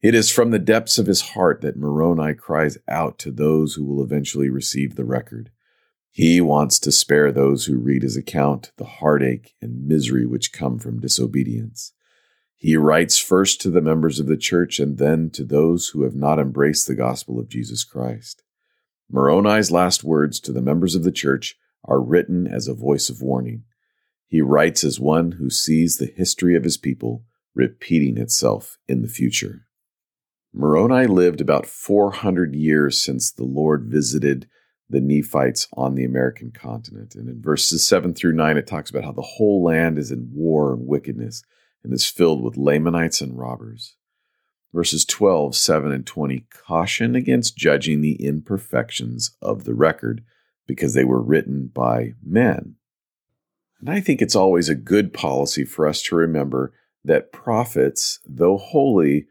It 0.00 0.14
is 0.14 0.30
from 0.30 0.52
the 0.52 0.58
depths 0.58 0.98
of 0.98 1.06
his 1.06 1.20
heart 1.20 1.60
that 1.62 1.76
Moroni 1.76 2.34
cries 2.34 2.78
out 2.86 3.18
to 3.18 3.30
those 3.30 3.74
who 3.74 3.84
will 3.84 4.02
eventually 4.02 4.48
receive 4.48 4.94
the 4.94 5.04
record. 5.04 5.50
He 6.16 6.40
wants 6.40 6.78
to 6.78 6.92
spare 6.92 7.30
those 7.30 7.66
who 7.66 7.76
read 7.76 8.02
his 8.02 8.16
account 8.16 8.72
the 8.78 8.86
heartache 8.86 9.54
and 9.60 9.86
misery 9.86 10.24
which 10.24 10.50
come 10.50 10.78
from 10.78 10.98
disobedience. 10.98 11.92
He 12.54 12.74
writes 12.74 13.18
first 13.18 13.60
to 13.60 13.70
the 13.70 13.82
members 13.82 14.18
of 14.18 14.26
the 14.26 14.38
church 14.38 14.80
and 14.80 14.96
then 14.96 15.28
to 15.34 15.44
those 15.44 15.88
who 15.88 16.04
have 16.04 16.14
not 16.14 16.38
embraced 16.38 16.86
the 16.86 16.94
gospel 16.94 17.38
of 17.38 17.50
Jesus 17.50 17.84
Christ. 17.84 18.42
Moroni's 19.10 19.70
last 19.70 20.04
words 20.04 20.40
to 20.40 20.52
the 20.52 20.62
members 20.62 20.94
of 20.94 21.04
the 21.04 21.12
church 21.12 21.54
are 21.84 22.00
written 22.00 22.46
as 22.46 22.66
a 22.66 22.72
voice 22.72 23.10
of 23.10 23.20
warning. 23.20 23.64
He 24.26 24.40
writes 24.40 24.84
as 24.84 24.98
one 24.98 25.32
who 25.32 25.50
sees 25.50 25.98
the 25.98 26.06
history 26.06 26.56
of 26.56 26.64
his 26.64 26.78
people 26.78 27.24
repeating 27.54 28.16
itself 28.16 28.78
in 28.88 29.02
the 29.02 29.08
future. 29.08 29.66
Moroni 30.54 31.06
lived 31.06 31.42
about 31.42 31.66
400 31.66 32.54
years 32.54 33.02
since 33.02 33.30
the 33.30 33.44
Lord 33.44 33.84
visited 33.86 34.48
the 34.88 35.00
Nephites 35.00 35.66
on 35.76 35.94
the 35.94 36.04
American 36.04 36.52
continent. 36.52 37.14
And 37.14 37.28
in 37.28 37.42
verses 37.42 37.86
7 37.86 38.14
through 38.14 38.34
9, 38.34 38.56
it 38.56 38.66
talks 38.66 38.90
about 38.90 39.04
how 39.04 39.12
the 39.12 39.22
whole 39.22 39.62
land 39.62 39.98
is 39.98 40.10
in 40.10 40.30
war 40.32 40.72
and 40.72 40.86
wickedness 40.86 41.42
and 41.82 41.92
is 41.92 42.08
filled 42.08 42.42
with 42.42 42.56
Lamanites 42.56 43.20
and 43.20 43.38
robbers. 43.38 43.96
Verses 44.72 45.04
12, 45.04 45.56
7, 45.56 45.92
and 45.92 46.06
20 46.06 46.46
caution 46.50 47.14
against 47.14 47.56
judging 47.56 48.00
the 48.00 48.22
imperfections 48.24 49.36
of 49.40 49.64
the 49.64 49.74
record 49.74 50.22
because 50.66 50.94
they 50.94 51.04
were 51.04 51.22
written 51.22 51.70
by 51.72 52.12
men. 52.24 52.76
And 53.80 53.90
I 53.90 54.00
think 54.00 54.20
it's 54.20 54.36
always 54.36 54.68
a 54.68 54.74
good 54.74 55.12
policy 55.12 55.64
for 55.64 55.86
us 55.86 56.02
to 56.02 56.16
remember 56.16 56.72
that 57.04 57.32
prophets, 57.32 58.18
though 58.26 58.56
holy, 58.56 59.26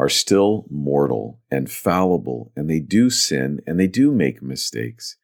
are 0.00 0.08
still 0.08 0.64
mortal 0.70 1.38
and 1.50 1.70
fallible, 1.70 2.50
and 2.56 2.70
they 2.70 2.80
do 2.80 3.10
sin 3.10 3.60
and 3.66 3.78
they 3.78 3.86
do 3.86 4.10
make 4.10 4.40
mistakes. 4.40 5.16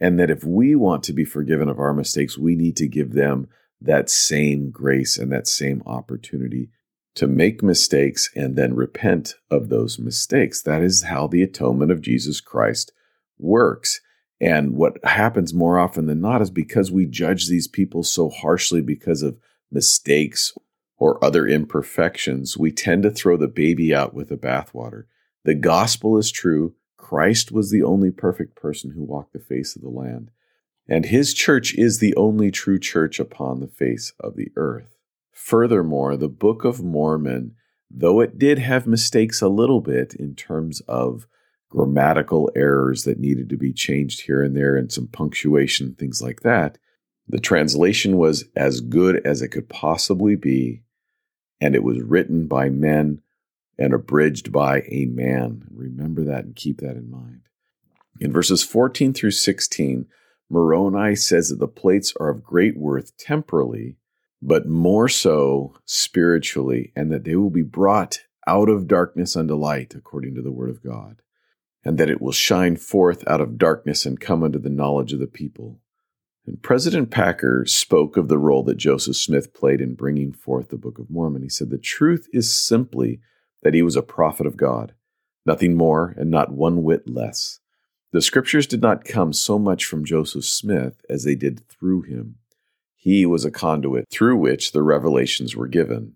And 0.00 0.20
that 0.20 0.30
if 0.30 0.44
we 0.44 0.76
want 0.76 1.02
to 1.04 1.12
be 1.12 1.24
forgiven 1.24 1.68
of 1.68 1.80
our 1.80 1.92
mistakes, 1.92 2.38
we 2.38 2.54
need 2.54 2.76
to 2.76 2.86
give 2.86 3.12
them 3.12 3.48
that 3.80 4.08
same 4.08 4.70
grace 4.70 5.18
and 5.18 5.32
that 5.32 5.48
same 5.48 5.82
opportunity 5.84 6.70
to 7.16 7.26
make 7.26 7.60
mistakes 7.60 8.30
and 8.36 8.54
then 8.54 8.74
repent 8.74 9.34
of 9.50 9.68
those 9.68 9.98
mistakes. 9.98 10.62
That 10.62 10.80
is 10.80 11.02
how 11.02 11.26
the 11.26 11.42
atonement 11.42 11.90
of 11.90 12.00
Jesus 12.00 12.40
Christ 12.40 12.92
works. 13.36 14.00
And 14.40 14.76
what 14.76 15.04
happens 15.04 15.52
more 15.52 15.76
often 15.76 16.06
than 16.06 16.20
not 16.20 16.40
is 16.40 16.52
because 16.52 16.92
we 16.92 17.04
judge 17.04 17.48
these 17.48 17.66
people 17.66 18.04
so 18.04 18.28
harshly 18.28 18.80
because 18.80 19.22
of 19.22 19.40
mistakes 19.72 20.54
or 21.00 21.22
other 21.24 21.48
imperfections, 21.48 22.56
we 22.56 22.70
tend 22.70 23.02
to 23.02 23.10
throw 23.10 23.36
the 23.36 23.48
baby 23.48 23.92
out 23.92 24.14
with 24.14 24.28
the 24.28 24.36
bathwater. 24.36 25.04
The 25.44 25.54
gospel 25.54 26.18
is 26.18 26.30
true. 26.30 26.74
Christ 26.98 27.50
was 27.50 27.70
the 27.70 27.82
only 27.82 28.10
perfect 28.10 28.54
person 28.54 28.90
who 28.90 29.02
walked 29.02 29.32
the 29.32 29.40
face 29.40 29.74
of 29.74 29.82
the 29.82 29.88
land. 29.88 30.30
And 30.86 31.06
his 31.06 31.32
church 31.32 31.74
is 31.74 31.98
the 31.98 32.14
only 32.16 32.50
true 32.50 32.78
church 32.78 33.18
upon 33.18 33.60
the 33.60 33.66
face 33.66 34.12
of 34.20 34.36
the 34.36 34.52
earth. 34.56 34.98
Furthermore, 35.32 36.16
the 36.16 36.28
Book 36.28 36.64
of 36.64 36.82
Mormon, 36.82 37.54
though 37.90 38.20
it 38.20 38.38
did 38.38 38.58
have 38.58 38.86
mistakes 38.86 39.40
a 39.40 39.48
little 39.48 39.80
bit 39.80 40.14
in 40.14 40.34
terms 40.34 40.80
of 40.82 41.26
grammatical 41.70 42.50
errors 42.54 43.04
that 43.04 43.18
needed 43.18 43.48
to 43.48 43.56
be 43.56 43.72
changed 43.72 44.22
here 44.22 44.42
and 44.42 44.54
there 44.54 44.76
and 44.76 44.92
some 44.92 45.06
punctuation, 45.06 45.94
things 45.94 46.20
like 46.20 46.40
that, 46.42 46.76
the 47.26 47.40
translation 47.40 48.18
was 48.18 48.44
as 48.54 48.80
good 48.82 49.24
as 49.24 49.40
it 49.40 49.48
could 49.48 49.68
possibly 49.68 50.36
be, 50.36 50.82
and 51.60 51.74
it 51.74 51.82
was 51.82 52.00
written 52.00 52.46
by 52.46 52.68
men 52.68 53.20
and 53.78 53.94
abridged 53.94 54.52
by 54.52 54.82
a 54.88 55.06
man. 55.06 55.66
Remember 55.72 56.24
that 56.24 56.44
and 56.44 56.54
keep 56.54 56.80
that 56.80 56.96
in 56.96 57.10
mind. 57.10 57.42
In 58.20 58.32
verses 58.32 58.62
14 58.62 59.14
through 59.14 59.30
16, 59.30 60.06
Moroni 60.50 61.14
says 61.14 61.48
that 61.48 61.58
the 61.58 61.68
plates 61.68 62.12
are 62.20 62.28
of 62.28 62.42
great 62.42 62.76
worth 62.76 63.16
temporally, 63.16 63.96
but 64.42 64.66
more 64.66 65.08
so 65.08 65.74
spiritually, 65.84 66.92
and 66.96 67.10
that 67.12 67.24
they 67.24 67.36
will 67.36 67.50
be 67.50 67.62
brought 67.62 68.20
out 68.46 68.68
of 68.68 68.88
darkness 68.88 69.36
unto 69.36 69.54
light, 69.54 69.94
according 69.94 70.34
to 70.34 70.42
the 70.42 70.50
word 70.50 70.70
of 70.70 70.82
God, 70.82 71.22
and 71.84 71.98
that 71.98 72.10
it 72.10 72.20
will 72.20 72.32
shine 72.32 72.76
forth 72.76 73.22
out 73.26 73.40
of 73.40 73.58
darkness 73.58 74.04
and 74.04 74.20
come 74.20 74.42
unto 74.42 74.58
the 74.58 74.68
knowledge 74.68 75.12
of 75.12 75.20
the 75.20 75.26
people. 75.26 75.80
And 76.50 76.60
President 76.60 77.12
Packer 77.12 77.64
spoke 77.64 78.16
of 78.16 78.26
the 78.26 78.36
role 78.36 78.64
that 78.64 78.76
Joseph 78.76 79.14
Smith 79.14 79.54
played 79.54 79.80
in 79.80 79.94
bringing 79.94 80.32
forth 80.32 80.70
the 80.70 80.76
Book 80.76 80.98
of 80.98 81.08
Mormon. 81.08 81.42
He 81.42 81.48
said, 81.48 81.70
The 81.70 81.78
truth 81.78 82.26
is 82.32 82.52
simply 82.52 83.20
that 83.62 83.72
he 83.72 83.82
was 83.82 83.94
a 83.94 84.02
prophet 84.02 84.48
of 84.48 84.56
God, 84.56 84.92
nothing 85.46 85.76
more 85.76 86.12
and 86.18 86.28
not 86.28 86.50
one 86.50 86.82
whit 86.82 87.08
less. 87.08 87.60
The 88.10 88.20
scriptures 88.20 88.66
did 88.66 88.82
not 88.82 89.04
come 89.04 89.32
so 89.32 89.60
much 89.60 89.84
from 89.84 90.04
Joseph 90.04 90.44
Smith 90.44 91.04
as 91.08 91.22
they 91.22 91.36
did 91.36 91.68
through 91.68 92.02
him. 92.02 92.38
He 92.96 93.24
was 93.24 93.44
a 93.44 93.52
conduit 93.52 94.06
through 94.10 94.38
which 94.38 94.72
the 94.72 94.82
revelations 94.82 95.54
were 95.54 95.68
given. 95.68 96.14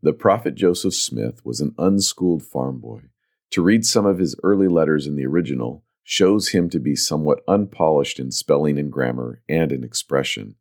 The 0.00 0.14
prophet 0.14 0.54
Joseph 0.54 0.94
Smith 0.94 1.44
was 1.44 1.60
an 1.60 1.74
unschooled 1.76 2.42
farm 2.42 2.80
boy. 2.80 3.02
To 3.50 3.60
read 3.60 3.84
some 3.84 4.06
of 4.06 4.18
his 4.18 4.34
early 4.42 4.66
letters 4.66 5.06
in 5.06 5.16
the 5.16 5.26
original 5.26 5.83
shows 6.04 6.50
him 6.50 6.70
to 6.70 6.78
be 6.78 6.94
somewhat 6.94 7.42
unpolished 7.48 8.20
in 8.20 8.30
spelling 8.30 8.78
and 8.78 8.92
grammar 8.92 9.42
and 9.48 9.72
in 9.72 9.82
expression. 9.82 10.54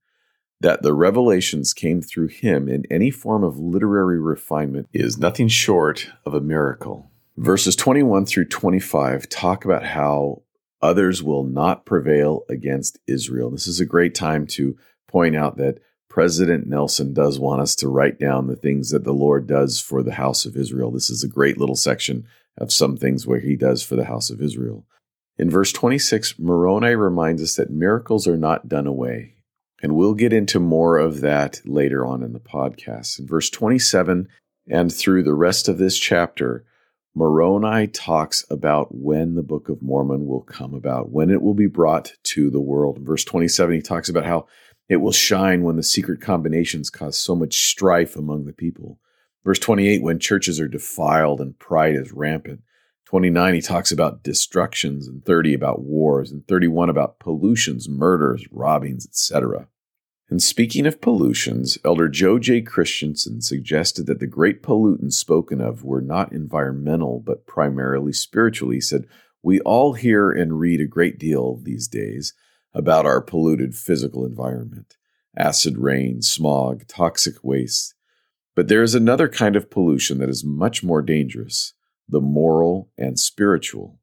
That 0.59 0.81
the 0.81 0.93
revelations 0.93 1.73
came 1.73 2.01
through 2.01 2.29
him 2.29 2.67
in 2.67 2.85
any 2.89 3.12
form 3.12 3.43
of 3.43 3.59
literary 3.59 4.19
refinement 4.19 4.88
is 4.93 5.17
nothing 5.17 5.50
short 5.50 6.09
of 6.25 6.33
a 6.33 6.41
miracle. 6.41 7.12
Verses 7.38 7.75
21 7.75 8.25
through 8.25 8.45
25 8.45 9.29
talk 9.29 9.65
about 9.65 9.83
how 9.83 10.43
Others 10.83 11.23
will 11.23 11.45
not 11.45 11.85
prevail 11.85 12.43
against 12.50 13.00
Israel. 13.07 13.50
This 13.50 13.67
is 13.67 13.79
a 13.79 13.85
great 13.85 14.13
time 14.13 14.45
to 14.47 14.77
point 15.07 15.33
out 15.33 15.55
that 15.55 15.79
President 16.09 16.67
Nelson 16.67 17.13
does 17.13 17.39
want 17.39 17.62
us 17.62 17.73
to 17.75 17.88
write 17.88 18.19
down 18.19 18.47
the 18.47 18.57
things 18.57 18.89
that 18.89 19.05
the 19.05 19.13
Lord 19.13 19.47
does 19.47 19.79
for 19.79 20.03
the 20.03 20.15
house 20.15 20.45
of 20.45 20.57
Israel. 20.57 20.91
This 20.91 21.09
is 21.09 21.23
a 21.23 21.29
great 21.29 21.57
little 21.57 21.77
section 21.77 22.27
of 22.57 22.73
some 22.73 22.97
things 22.97 23.25
where 23.25 23.39
he 23.39 23.55
does 23.55 23.81
for 23.81 23.95
the 23.95 24.03
house 24.03 24.29
of 24.29 24.41
Israel. 24.41 24.85
In 25.37 25.49
verse 25.49 25.71
26, 25.71 26.37
Moroni 26.39 26.95
reminds 26.95 27.41
us 27.41 27.55
that 27.55 27.71
miracles 27.71 28.27
are 28.27 28.37
not 28.37 28.67
done 28.67 28.87
away. 28.87 29.35
And 29.81 29.95
we'll 29.95 30.13
get 30.13 30.31
into 30.31 30.59
more 30.59 30.97
of 30.97 31.21
that 31.21 31.61
later 31.65 32.05
on 32.05 32.23
in 32.23 32.33
the 32.33 32.39
podcast. 32.39 33.19
In 33.19 33.27
verse 33.27 33.49
27 33.49 34.29
and 34.69 34.93
through 34.93 35.23
the 35.23 35.33
rest 35.33 35.67
of 35.67 35.77
this 35.77 35.97
chapter, 35.97 36.65
Moroni 37.15 37.87
talks 37.87 38.45
about 38.49 38.95
when 38.95 39.35
the 39.35 39.43
Book 39.43 39.69
of 39.69 39.81
Mormon 39.81 40.25
will 40.25 40.41
come 40.41 40.73
about, 40.73 41.11
when 41.11 41.29
it 41.29 41.41
will 41.41 41.53
be 41.53 41.67
brought 41.67 42.13
to 42.23 42.49
the 42.49 42.61
world. 42.61 42.97
In 42.97 43.05
verse 43.05 43.25
27, 43.25 43.75
he 43.75 43.81
talks 43.81 44.09
about 44.09 44.25
how 44.25 44.47
it 44.89 44.97
will 44.97 45.11
shine 45.11 45.63
when 45.63 45.75
the 45.75 45.83
secret 45.83 46.21
combinations 46.21 46.89
cause 46.89 47.17
so 47.17 47.35
much 47.35 47.65
strife 47.65 48.15
among 48.15 48.45
the 48.45 48.53
people. 48.53 48.99
Verse 49.43 49.59
28, 49.59 50.01
when 50.01 50.19
churches 50.19 50.59
are 50.59 50.67
defiled 50.67 51.41
and 51.41 51.59
pride 51.59 51.95
is 51.95 52.11
rampant. 52.11 52.61
29, 53.13 53.53
he 53.53 53.62
talks 53.62 53.91
about 53.91 54.24
destructions, 54.24 55.08
and 55.08 55.24
30 55.24 55.53
about 55.53 55.84
wars, 55.84 56.32
and 56.32 56.48
31 56.48 56.89
about 56.89 57.20
pollutions, 57.20 57.88
murders, 57.88 58.43
robbings, 58.50 59.05
etc. 59.05 59.67
And 60.32 60.41
speaking 60.41 60.88
of 60.88 61.00
pollutions, 61.00 61.77
Elder 61.86 62.10
Joe 62.10 62.39
J. 62.39 62.63
Christensen 62.63 63.41
suggested 63.41 64.08
that 64.08 64.20
the 64.20 64.25
great 64.25 64.63
pollutants 64.63 65.13
spoken 65.13 65.62
of 65.62 65.84
were 65.84 66.01
not 66.01 66.32
environmental, 66.32 67.22
but 67.24 67.46
primarily 67.46 68.13
spiritual. 68.13 68.72
He 68.72 68.82
said, 68.82 69.05
We 69.43 69.60
all 69.60 69.93
hear 69.93 70.32
and 70.32 70.60
read 70.60 70.82
a 70.82 70.88
great 70.88 71.20
deal 71.20 71.60
these 71.62 71.88
days 71.88 72.34
about 72.74 73.05
our 73.05 73.22
polluted 73.22 73.75
physical 73.75 74.25
environment 74.25 74.98
acid 75.38 75.77
rain, 75.77 76.24
smog, 76.24 76.88
toxic 76.88 77.43
waste. 77.43 77.93
But 78.55 78.70
there 78.70 78.82
is 78.82 78.96
another 78.96 79.29
kind 79.29 79.55
of 79.55 79.70
pollution 79.70 80.17
that 80.17 80.29
is 80.29 80.43
much 80.43 80.82
more 80.82 81.03
dangerous 81.03 81.75
the 82.07 82.22
moral 82.22 82.89
and 82.98 83.19
spiritual. 83.19 84.00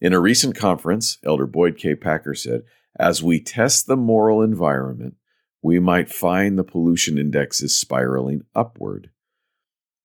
In 0.00 0.12
a 0.12 0.20
recent 0.20 0.56
conference, 0.56 1.18
Elder 1.24 1.46
Boyd 1.46 1.78
K. 1.78 1.94
Packer 1.94 2.34
said, 2.34 2.62
As 2.98 3.22
we 3.22 3.40
test 3.40 3.86
the 3.86 3.96
moral 3.96 4.42
environment, 4.42 5.16
we 5.62 5.78
might 5.78 6.10
find 6.10 6.58
the 6.58 6.64
pollution 6.64 7.16
index 7.16 7.62
is 7.62 7.74
spiraling 7.74 8.42
upward. 8.54 9.10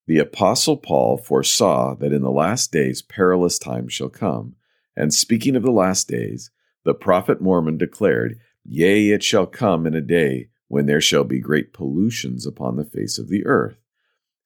The 0.06 0.18
Apostle 0.18 0.76
Paul 0.76 1.18
foresaw 1.18 1.94
that 1.96 2.12
in 2.12 2.22
the 2.22 2.30
last 2.30 2.72
days 2.72 3.02
perilous 3.02 3.58
times 3.58 3.92
shall 3.92 4.08
come. 4.08 4.56
And 4.96 5.12
speaking 5.14 5.54
of 5.56 5.62
the 5.62 5.70
last 5.70 6.08
days, 6.08 6.50
the 6.84 6.94
prophet 6.94 7.40
Mormon 7.40 7.76
declared, 7.76 8.38
Yea, 8.64 9.10
it 9.10 9.22
shall 9.22 9.46
come 9.46 9.86
in 9.86 9.94
a 9.94 10.00
day 10.00 10.48
when 10.68 10.86
there 10.86 11.00
shall 11.00 11.24
be 11.24 11.40
great 11.40 11.72
pollutions 11.72 12.46
upon 12.46 12.76
the 12.76 12.84
face 12.84 13.18
of 13.18 13.28
the 13.28 13.44
earth. 13.44 13.79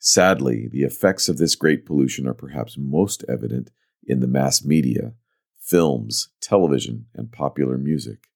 Sadly, 0.06 0.68
the 0.70 0.82
effects 0.82 1.30
of 1.30 1.38
this 1.38 1.54
great 1.54 1.86
pollution 1.86 2.28
are 2.28 2.34
perhaps 2.34 2.76
most 2.76 3.24
evident 3.26 3.70
in 4.06 4.20
the 4.20 4.26
mass 4.26 4.62
media, 4.62 5.14
films, 5.58 6.28
television, 6.42 7.06
and 7.14 7.32
popular 7.32 7.78
music. 7.78 8.28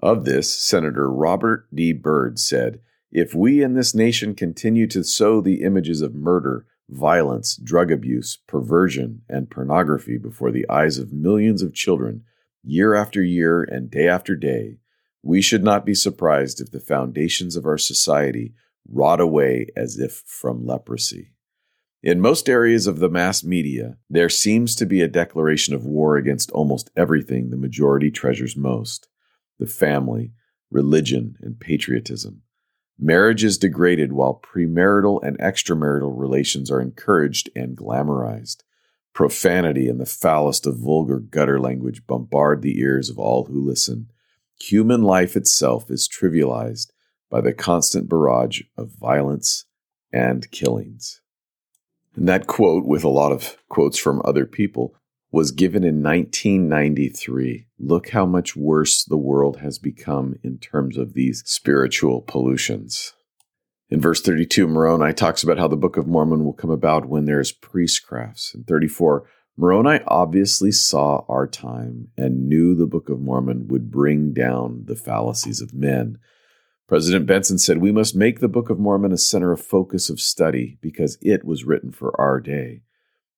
Of 0.00 0.24
this, 0.24 0.52
Senator 0.52 1.08
Robert 1.08 1.68
C. 1.72 1.92
Byrd 1.92 2.40
said, 2.40 2.80
If 3.12 3.32
we 3.32 3.62
in 3.62 3.74
this 3.74 3.94
nation 3.94 4.34
continue 4.34 4.88
to 4.88 5.04
sow 5.04 5.40
the 5.40 5.62
images 5.62 6.02
of 6.02 6.16
murder, 6.16 6.66
violence, 6.88 7.56
drug 7.56 7.92
abuse, 7.92 8.36
perversion, 8.48 9.22
and 9.28 9.48
pornography 9.48 10.18
before 10.18 10.50
the 10.50 10.68
eyes 10.68 10.98
of 10.98 11.12
millions 11.12 11.62
of 11.62 11.74
children, 11.74 12.24
year 12.64 12.96
after 12.96 13.22
year 13.22 13.62
and 13.62 13.88
day 13.88 14.08
after 14.08 14.34
day, 14.34 14.78
we 15.22 15.42
should 15.42 15.62
not 15.62 15.86
be 15.86 15.94
surprised 15.94 16.60
if 16.60 16.72
the 16.72 16.80
foundations 16.80 17.54
of 17.54 17.66
our 17.66 17.78
society 17.78 18.52
rot 18.90 19.20
away 19.20 19.66
as 19.76 19.98
if 19.98 20.22
from 20.26 20.66
leprosy. 20.66 21.32
In 22.02 22.20
most 22.20 22.48
areas 22.48 22.86
of 22.86 23.00
the 23.00 23.08
mass 23.08 23.42
media, 23.42 23.96
there 24.08 24.28
seems 24.28 24.76
to 24.76 24.86
be 24.86 25.00
a 25.00 25.08
declaration 25.08 25.74
of 25.74 25.84
war 25.84 26.16
against 26.16 26.50
almost 26.52 26.90
everything 26.96 27.50
the 27.50 27.56
majority 27.56 28.10
treasures 28.10 28.56
most 28.56 29.08
the 29.58 29.66
family, 29.66 30.30
religion, 30.70 31.36
and 31.40 31.58
patriotism. 31.58 32.42
Marriage 32.96 33.42
is 33.42 33.58
degraded 33.58 34.12
while 34.12 34.40
premarital 34.40 35.20
and 35.24 35.36
extramarital 35.40 36.12
relations 36.16 36.70
are 36.70 36.80
encouraged 36.80 37.50
and 37.56 37.76
glamorized. 37.76 38.58
Profanity 39.12 39.88
and 39.88 40.00
the 40.00 40.06
foulest 40.06 40.64
of 40.64 40.78
vulgar 40.78 41.18
gutter 41.18 41.58
language 41.58 42.06
bombard 42.06 42.62
the 42.62 42.78
ears 42.78 43.10
of 43.10 43.18
all 43.18 43.46
who 43.46 43.60
listen. 43.60 44.12
Human 44.60 45.02
life 45.02 45.34
itself 45.34 45.90
is 45.90 46.08
trivialized 46.08 46.92
by 47.30 47.40
the 47.40 47.52
constant 47.52 48.08
barrage 48.08 48.62
of 48.76 48.90
violence 48.90 49.64
and 50.12 50.50
killings. 50.50 51.20
And 52.14 52.28
that 52.28 52.46
quote, 52.46 52.84
with 52.84 53.04
a 53.04 53.08
lot 53.08 53.32
of 53.32 53.56
quotes 53.68 53.98
from 53.98 54.22
other 54.24 54.46
people, 54.46 54.94
was 55.30 55.52
given 55.52 55.84
in 55.84 56.02
1993. 56.02 57.66
Look 57.78 58.10
how 58.10 58.24
much 58.24 58.56
worse 58.56 59.04
the 59.04 59.18
world 59.18 59.58
has 59.58 59.78
become 59.78 60.36
in 60.42 60.58
terms 60.58 60.96
of 60.96 61.12
these 61.12 61.42
spiritual 61.46 62.22
pollutions. 62.22 63.12
In 63.90 64.00
verse 64.00 64.20
32, 64.20 64.66
Moroni 64.66 65.12
talks 65.14 65.42
about 65.42 65.58
how 65.58 65.68
the 65.68 65.76
Book 65.76 65.96
of 65.96 66.06
Mormon 66.06 66.44
will 66.44 66.52
come 66.52 66.70
about 66.70 67.08
when 67.08 67.24
there 67.24 67.40
is 67.40 67.52
priestcrafts. 67.52 68.54
In 68.54 68.64
34, 68.64 69.28
Moroni 69.56 70.00
obviously 70.06 70.70
saw 70.72 71.24
our 71.28 71.46
time 71.46 72.08
and 72.16 72.48
knew 72.48 72.74
the 72.74 72.86
Book 72.86 73.08
of 73.08 73.20
Mormon 73.20 73.66
would 73.68 73.90
bring 73.90 74.32
down 74.32 74.84
the 74.86 74.96
fallacies 74.96 75.60
of 75.60 75.74
men. 75.74 76.18
President 76.88 77.26
Benson 77.26 77.58
said, 77.58 77.78
We 77.78 77.92
must 77.92 78.16
make 78.16 78.40
the 78.40 78.48
Book 78.48 78.70
of 78.70 78.78
Mormon 78.78 79.12
a 79.12 79.18
center 79.18 79.52
of 79.52 79.60
focus 79.60 80.08
of 80.08 80.20
study 80.20 80.78
because 80.80 81.18
it 81.20 81.44
was 81.44 81.64
written 81.64 81.92
for 81.92 82.18
our 82.18 82.40
day. 82.40 82.80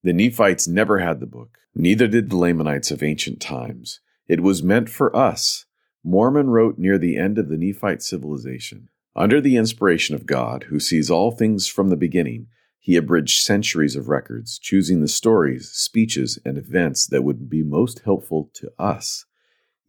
The 0.03 0.13
Nephites 0.13 0.69
never 0.69 0.99
had 0.99 1.19
the 1.19 1.25
book, 1.25 1.57
neither 1.75 2.07
did 2.07 2.29
the 2.29 2.37
Lamanites 2.37 2.91
of 2.91 3.03
ancient 3.03 3.41
times. 3.41 3.99
It 4.25 4.39
was 4.39 4.63
meant 4.63 4.89
for 4.89 5.13
us. 5.13 5.65
Mormon 6.01 6.49
wrote 6.49 6.79
near 6.79 6.97
the 6.97 7.17
end 7.17 7.37
of 7.37 7.49
the 7.49 7.57
Nephite 7.57 8.01
civilization. 8.01 8.87
Under 9.17 9.41
the 9.41 9.57
inspiration 9.57 10.15
of 10.15 10.25
God, 10.25 10.63
who 10.69 10.79
sees 10.79 11.11
all 11.11 11.31
things 11.31 11.67
from 11.67 11.89
the 11.89 11.97
beginning, 11.97 12.47
he 12.79 12.95
abridged 12.95 13.43
centuries 13.43 13.97
of 13.97 14.07
records, 14.07 14.57
choosing 14.57 15.01
the 15.01 15.09
stories, 15.09 15.69
speeches, 15.71 16.39
and 16.45 16.57
events 16.57 17.05
that 17.07 17.23
would 17.23 17.49
be 17.49 17.63
most 17.63 17.99
helpful 18.05 18.49
to 18.53 18.71
us. 18.79 19.25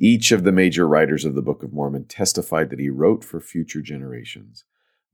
Each 0.05 0.33
of 0.33 0.43
the 0.43 0.51
major 0.51 0.89
writers 0.89 1.25
of 1.25 1.37
the 1.37 1.43
Book 1.43 1.63
of 1.63 1.73
Mormon 1.73 2.07
testified 2.07 2.71
that 2.71 2.81
he 2.81 2.91
wrote 2.91 3.23
for 3.23 3.41
future 3.41 3.81
generations. 3.81 4.65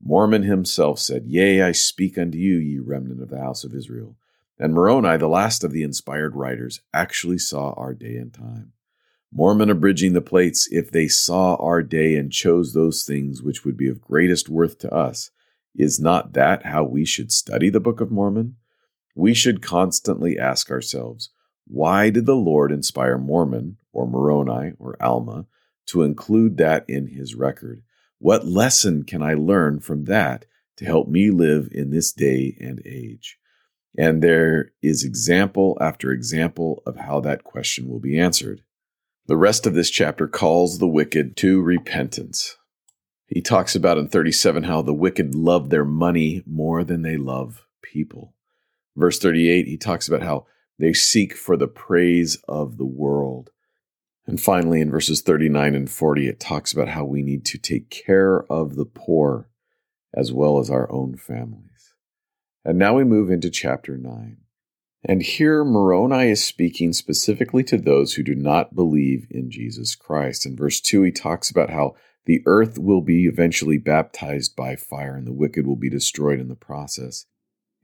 Mormon 0.01 0.41
himself 0.41 0.97
said, 0.97 1.27
Yea, 1.27 1.61
I 1.61 1.73
speak 1.73 2.17
unto 2.17 2.39
you, 2.39 2.55
ye 2.57 2.79
remnant 2.79 3.21
of 3.21 3.29
the 3.29 3.37
house 3.37 3.63
of 3.63 3.75
Israel. 3.75 4.15
And 4.57 4.73
Moroni, 4.73 5.15
the 5.17 5.27
last 5.27 5.63
of 5.63 5.73
the 5.73 5.83
inspired 5.83 6.35
writers, 6.35 6.81
actually 6.91 7.37
saw 7.37 7.73
our 7.73 7.93
day 7.93 8.15
and 8.15 8.33
time. 8.33 8.71
Mormon 9.31 9.69
abridging 9.69 10.13
the 10.13 10.21
plates, 10.21 10.67
if 10.71 10.89
they 10.89 11.07
saw 11.07 11.53
our 11.57 11.83
day 11.83 12.15
and 12.15 12.31
chose 12.31 12.73
those 12.73 13.03
things 13.03 13.43
which 13.43 13.63
would 13.63 13.77
be 13.77 13.89
of 13.89 14.01
greatest 14.01 14.49
worth 14.49 14.79
to 14.79 14.91
us, 14.91 15.29
is 15.75 15.99
not 15.99 16.33
that 16.33 16.65
how 16.65 16.83
we 16.83 17.05
should 17.05 17.31
study 17.31 17.69
the 17.69 17.79
Book 17.79 18.01
of 18.01 18.09
Mormon? 18.09 18.55
We 19.13 19.35
should 19.35 19.61
constantly 19.61 20.39
ask 20.39 20.71
ourselves, 20.71 21.29
Why 21.71 22.09
did 22.09 22.25
the 22.25 22.35
Lord 22.35 22.71
inspire 22.71 23.19
Mormon, 23.19 23.77
or 23.93 24.07
Moroni, 24.07 24.73
or 24.79 25.01
Alma 25.01 25.45
to 25.85 26.01
include 26.01 26.57
that 26.57 26.83
in 26.89 27.07
his 27.07 27.35
record? 27.35 27.83
What 28.17 28.47
lesson 28.47 29.03
can 29.03 29.21
I 29.21 29.35
learn 29.35 29.79
from 29.79 30.05
that 30.05 30.45
to 30.77 30.85
help 30.85 31.07
me 31.07 31.29
live 31.29 31.69
in 31.71 31.91
this 31.91 32.11
day 32.11 32.57
and 32.59 32.81
age? 32.85 33.37
And 33.95 34.23
there 34.23 34.71
is 34.81 35.03
example 35.03 35.77
after 35.79 36.11
example 36.11 36.81
of 36.87 36.97
how 36.97 37.19
that 37.21 37.43
question 37.43 37.87
will 37.87 37.99
be 37.99 38.19
answered. 38.19 38.63
The 39.27 39.37
rest 39.37 39.67
of 39.67 39.75
this 39.75 39.91
chapter 39.91 40.27
calls 40.27 40.79
the 40.79 40.87
wicked 40.87 41.37
to 41.37 41.61
repentance. 41.61 42.57
He 43.27 43.41
talks 43.41 43.75
about 43.75 43.99
in 43.99 44.07
37 44.07 44.63
how 44.63 44.81
the 44.81 44.93
wicked 44.93 45.35
love 45.35 45.69
their 45.69 45.85
money 45.85 46.41
more 46.47 46.83
than 46.83 47.03
they 47.03 47.17
love 47.17 47.63
people. 47.83 48.33
Verse 48.95 49.19
38, 49.19 49.67
he 49.67 49.77
talks 49.77 50.07
about 50.07 50.23
how 50.23 50.47
they 50.79 50.93
seek 50.93 51.35
for 51.35 51.57
the 51.57 51.67
praise 51.67 52.37
of 52.47 52.77
the 52.77 52.85
world. 52.85 53.51
And 54.25 54.41
finally, 54.41 54.81
in 54.81 54.89
verses 54.89 55.21
39 55.21 55.75
and 55.75 55.89
40, 55.89 56.27
it 56.27 56.39
talks 56.39 56.71
about 56.71 56.89
how 56.89 57.03
we 57.03 57.21
need 57.21 57.45
to 57.45 57.57
take 57.57 57.89
care 57.89 58.43
of 58.51 58.75
the 58.75 58.85
poor 58.85 59.49
as 60.13 60.31
well 60.31 60.59
as 60.59 60.69
our 60.69 60.91
own 60.91 61.17
families. 61.17 61.93
And 62.63 62.77
now 62.77 62.95
we 62.95 63.03
move 63.03 63.29
into 63.29 63.49
chapter 63.49 63.97
9. 63.97 64.37
And 65.03 65.23
here 65.23 65.63
Moroni 65.63 66.29
is 66.29 66.43
speaking 66.43 66.93
specifically 66.93 67.63
to 67.65 67.77
those 67.77 68.13
who 68.13 68.23
do 68.23 68.35
not 68.35 68.75
believe 68.75 69.27
in 69.29 69.49
Jesus 69.49 69.95
Christ. 69.95 70.45
In 70.45 70.57
verse 70.57 70.81
2, 70.81 71.03
he 71.03 71.11
talks 71.11 71.49
about 71.49 71.69
how 71.69 71.95
the 72.25 72.41
earth 72.45 72.77
will 72.77 73.01
be 73.01 73.25
eventually 73.25 73.77
baptized 73.77 74.55
by 74.55 74.75
fire 74.75 75.15
and 75.15 75.25
the 75.25 75.33
wicked 75.33 75.65
will 75.65 75.77
be 75.77 75.89
destroyed 75.89 76.39
in 76.39 76.49
the 76.49 76.55
process. 76.55 77.25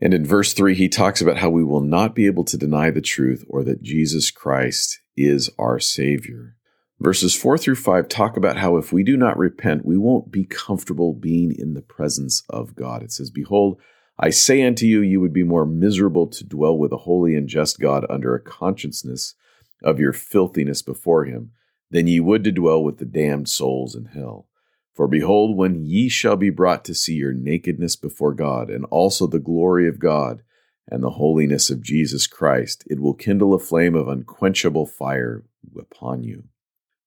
And 0.01 0.13
in 0.13 0.25
verse 0.25 0.53
3, 0.53 0.75
he 0.75 0.89
talks 0.89 1.21
about 1.21 1.37
how 1.37 1.49
we 1.49 1.63
will 1.63 1.81
not 1.81 2.15
be 2.15 2.25
able 2.25 2.43
to 2.45 2.57
deny 2.57 2.89
the 2.89 3.01
truth 3.01 3.45
or 3.47 3.63
that 3.63 3.81
Jesus 3.81 4.29
Christ 4.29 4.99
is 5.15 5.49
our 5.57 5.79
Savior. 5.79 6.57
Verses 6.99 7.35
4 7.35 7.57
through 7.57 7.75
5 7.75 8.07
talk 8.07 8.37
about 8.37 8.57
how 8.57 8.77
if 8.77 8.91
we 8.91 9.03
do 9.03 9.17
not 9.17 9.37
repent, 9.37 9.85
we 9.85 9.97
won't 9.97 10.31
be 10.31 10.45
comfortable 10.45 11.13
being 11.13 11.53
in 11.57 11.73
the 11.73 11.81
presence 11.81 12.43
of 12.49 12.75
God. 12.75 13.03
It 13.03 13.11
says, 13.11 13.29
Behold, 13.29 13.79
I 14.17 14.29
say 14.29 14.63
unto 14.63 14.85
you, 14.85 15.01
you 15.01 15.19
would 15.19 15.33
be 15.33 15.43
more 15.43 15.65
miserable 15.65 16.27
to 16.27 16.45
dwell 16.45 16.77
with 16.77 16.93
a 16.93 16.97
holy 16.97 17.35
and 17.35 17.49
just 17.49 17.79
God 17.79 18.05
under 18.09 18.33
a 18.33 18.41
consciousness 18.41 19.35
of 19.83 19.99
your 19.99 20.13
filthiness 20.13 20.81
before 20.81 21.25
him 21.25 21.51
than 21.91 22.07
ye 22.07 22.19
would 22.19 22.43
to 22.45 22.51
dwell 22.51 22.81
with 22.81 22.97
the 22.97 23.05
damned 23.05 23.49
souls 23.49 23.93
in 23.93 24.05
hell. 24.05 24.47
For 24.95 25.09
behold, 25.09 25.57
when 25.57 25.83
ye 25.83 26.07
shall 26.07 26.37
be 26.37 26.49
brought 26.49 26.85
to 26.85 26.95
see 26.95 27.15
your 27.15 27.33
nakedness 27.33 27.97
before 27.97 28.33
God, 28.33 28.69
and 28.69 28.85
also 28.85 29.27
the 29.27 29.39
glory 29.39 29.89
of 29.89 29.99
God, 29.99 30.41
and 30.87 31.03
the 31.03 31.11
holiness 31.11 31.69
of 31.69 31.81
Jesus 31.81 32.27
Christ, 32.27 32.85
it 32.87 33.01
will 33.01 33.13
kindle 33.13 33.53
a 33.53 33.59
flame 33.59 33.93
of 33.93 34.07
unquenchable 34.07 34.85
fire 34.85 35.43
upon 35.77 36.23
you. 36.23 36.45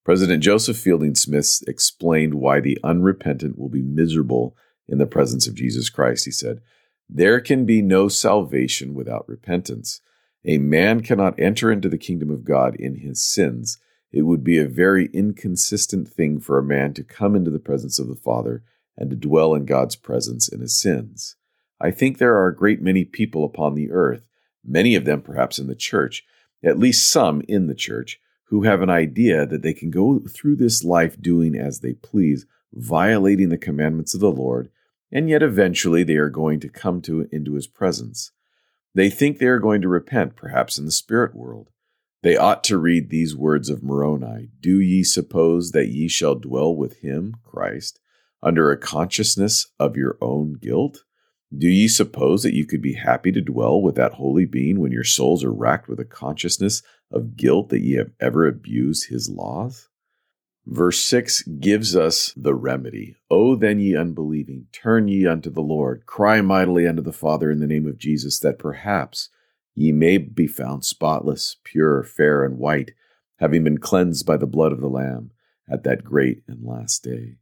President 0.05 0.43
Joseph 0.43 0.77
Fielding 0.77 1.15
Smith 1.15 1.63
explained 1.67 2.35
why 2.35 2.61
the 2.61 2.79
unrepentant 2.85 3.59
will 3.59 3.69
be 3.69 3.83
miserable 3.83 4.55
in 4.87 4.99
the 4.99 5.07
presence 5.07 5.47
of 5.47 5.55
Jesus 5.55 5.89
Christ. 5.89 6.25
He 6.25 6.31
said, 6.31 6.61
There 7.09 7.41
can 7.41 7.65
be 7.65 7.81
no 7.81 8.09
salvation 8.09 8.95
without 8.95 9.29
repentance. 9.29 10.01
A 10.45 10.59
man 10.59 11.03
cannot 11.03 11.39
enter 11.39 11.71
into 11.71 11.89
the 11.89 11.99
kingdom 11.99 12.31
of 12.31 12.45
God 12.45 12.75
in 12.77 12.97
his 12.97 13.25
sins. 13.25 13.79
It 14.11 14.23
would 14.23 14.43
be 14.43 14.59
a 14.59 14.67
very 14.67 15.07
inconsistent 15.13 16.09
thing 16.09 16.41
for 16.41 16.59
a 16.59 16.63
man 16.63 16.95
to 16.95 17.05
come 17.05 17.37
into 17.37 17.51
the 17.51 17.59
presence 17.59 17.99
of 17.99 18.09
the 18.09 18.17
Father 18.17 18.63
and 18.97 19.11
to 19.11 19.17
dwell 19.17 19.55
in 19.55 19.67
God's 19.67 19.97
presence 19.97 20.49
in 20.49 20.61
his 20.61 20.81
sins. 20.81 21.37
I 21.81 21.91
think 21.91 22.19
there 22.19 22.37
are 22.37 22.49
a 22.49 22.57
great 22.57 22.83
many 22.83 23.05
people 23.05 23.45
upon 23.45 23.75
the 23.75 23.91
earth, 23.91 24.27
many 24.65 24.95
of 24.95 25.05
them 25.05 25.23
perhaps 25.23 25.59
in 25.59 25.67
the 25.67 25.77
church, 25.77 26.25
at 26.65 26.79
least 26.79 27.11
some 27.11 27.43
in 27.49 27.67
the 27.67 27.75
church, 27.75 28.19
who 28.45 28.63
have 28.63 28.83
an 28.83 28.91
idea 28.91 29.47
that 29.47 29.63
they 29.63 29.75
can 29.75 29.91
go 29.91 30.21
through 30.21 30.57
this 30.57 30.83
life 30.83 31.21
doing 31.21 31.55
as 31.55 31.81
they 31.81 31.93
please, 31.93 32.47
violating 32.73 33.51
the 33.51 33.59
commandments 33.59 34.15
of 34.15 34.21
the 34.21 34.33
Lord, 34.33 34.71
and 35.13 35.29
yet 35.29 35.43
eventually 35.43 36.03
they 36.03 36.17
are 36.17 36.31
going 36.31 36.61
to 36.61 36.69
come 36.69 37.01
to 37.03 37.29
into 37.31 37.55
his 37.55 37.67
presence. 37.67 38.33
They 38.95 39.11
think 39.11 39.39
they 39.39 39.47
are 39.47 39.59
going 39.59 39.83
to 39.83 39.89
repent, 39.89 40.35
perhaps 40.35 40.79
in 40.79 40.87
the 40.87 40.91
spirit 40.91 41.35
world. 41.35 41.71
They 42.23 42.37
ought 42.37 42.65
to 42.65 42.79
read 42.79 43.11
these 43.11 43.37
words 43.37 43.69
of 43.69 43.83
Moroni 43.83 44.51
Do 44.61 44.81
ye 44.81 45.05
suppose 45.05 45.71
that 45.71 45.89
ye 45.89 46.09
shall 46.09 46.35
dwell 46.35 46.75
with 46.75 46.99
him, 46.99 47.37
Christ, 47.45 48.01
under 48.43 48.71
a 48.71 48.77
consciousness 48.77 49.69
of 49.79 49.97
your 49.97 50.19
own 50.21 50.55
guilt? 50.55 51.05
Do 51.57 51.69
ye 51.69 51.89
suppose 51.89 52.43
that 52.43 52.55
you 52.55 52.67
could 52.67 52.83
be 52.83 52.95
happy 52.95 53.33
to 53.33 53.41
dwell 53.41 53.81
with 53.81 53.95
that 53.95 54.15
holy 54.15 54.45
being 54.45 54.81
when 54.81 54.93
your 54.93 55.05
souls 55.05 55.43
are 55.45 55.53
racked 55.53 55.89
with 55.89 56.01
a 56.01 56.05
consciousness 56.05 56.83
of 57.11 57.37
guilt 57.37 57.71
that 57.71 57.81
ye 57.81 57.95
have 57.95 58.11
ever 58.21 58.47
abused 58.47 59.09
his 59.09 59.31
laws? 59.31 59.89
Verse 60.67 61.03
6 61.03 61.45
gives 61.61 61.97
us 61.97 62.35
the 62.37 62.55
remedy. 62.55 63.17
O 63.31 63.55
then, 63.55 63.81
ye 63.81 63.97
unbelieving, 63.97 64.67
turn 64.73 65.09
ye 65.09 65.27
unto 65.27 65.49
the 65.49 65.63
Lord, 65.63 66.05
cry 66.05 66.43
mightily 66.43 66.87
unto 66.87 67.01
the 67.01 67.13
Father 67.13 67.51
in 67.51 67.61
the 67.61 67.67
name 67.67 67.87
of 67.87 67.97
Jesus, 67.97 68.39
that 68.41 68.59
perhaps 68.59 69.31
ye 69.81 69.93
may 69.93 70.19
be 70.19 70.47
found 70.47 70.85
spotless, 70.85 71.57
pure, 71.65 72.03
fair, 72.03 72.45
and 72.45 72.59
white, 72.59 72.93
having 73.37 73.65
been 73.65 73.79
cleansed 73.79 74.27
by 74.27 74.37
the 74.37 74.47
blood 74.47 74.73
of 74.73 74.81
the 74.81 74.89
Lamb 74.89 75.31
at 75.71 75.85
that 75.85 76.05
great 76.05 76.43
and 76.49 76.65
last 76.65 77.05
day. 77.05 77.37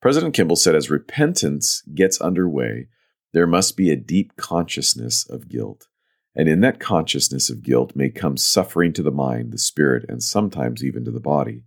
President 0.00 0.34
Kimball 0.34 0.56
said, 0.56 0.74
as 0.74 0.90
repentance 0.90 1.82
gets 1.94 2.20
underway, 2.20 2.88
there 3.32 3.46
must 3.46 3.76
be 3.76 3.90
a 3.90 3.96
deep 3.96 4.36
consciousness 4.36 5.28
of 5.28 5.48
guilt. 5.48 5.88
And 6.34 6.48
in 6.48 6.60
that 6.60 6.80
consciousness 6.80 7.50
of 7.50 7.62
guilt 7.62 7.96
may 7.96 8.10
come 8.10 8.36
suffering 8.36 8.92
to 8.92 9.02
the 9.02 9.10
mind, 9.10 9.52
the 9.52 9.58
spirit, 9.58 10.04
and 10.08 10.22
sometimes 10.22 10.84
even 10.84 11.04
to 11.06 11.10
the 11.10 11.18
body. 11.20 11.64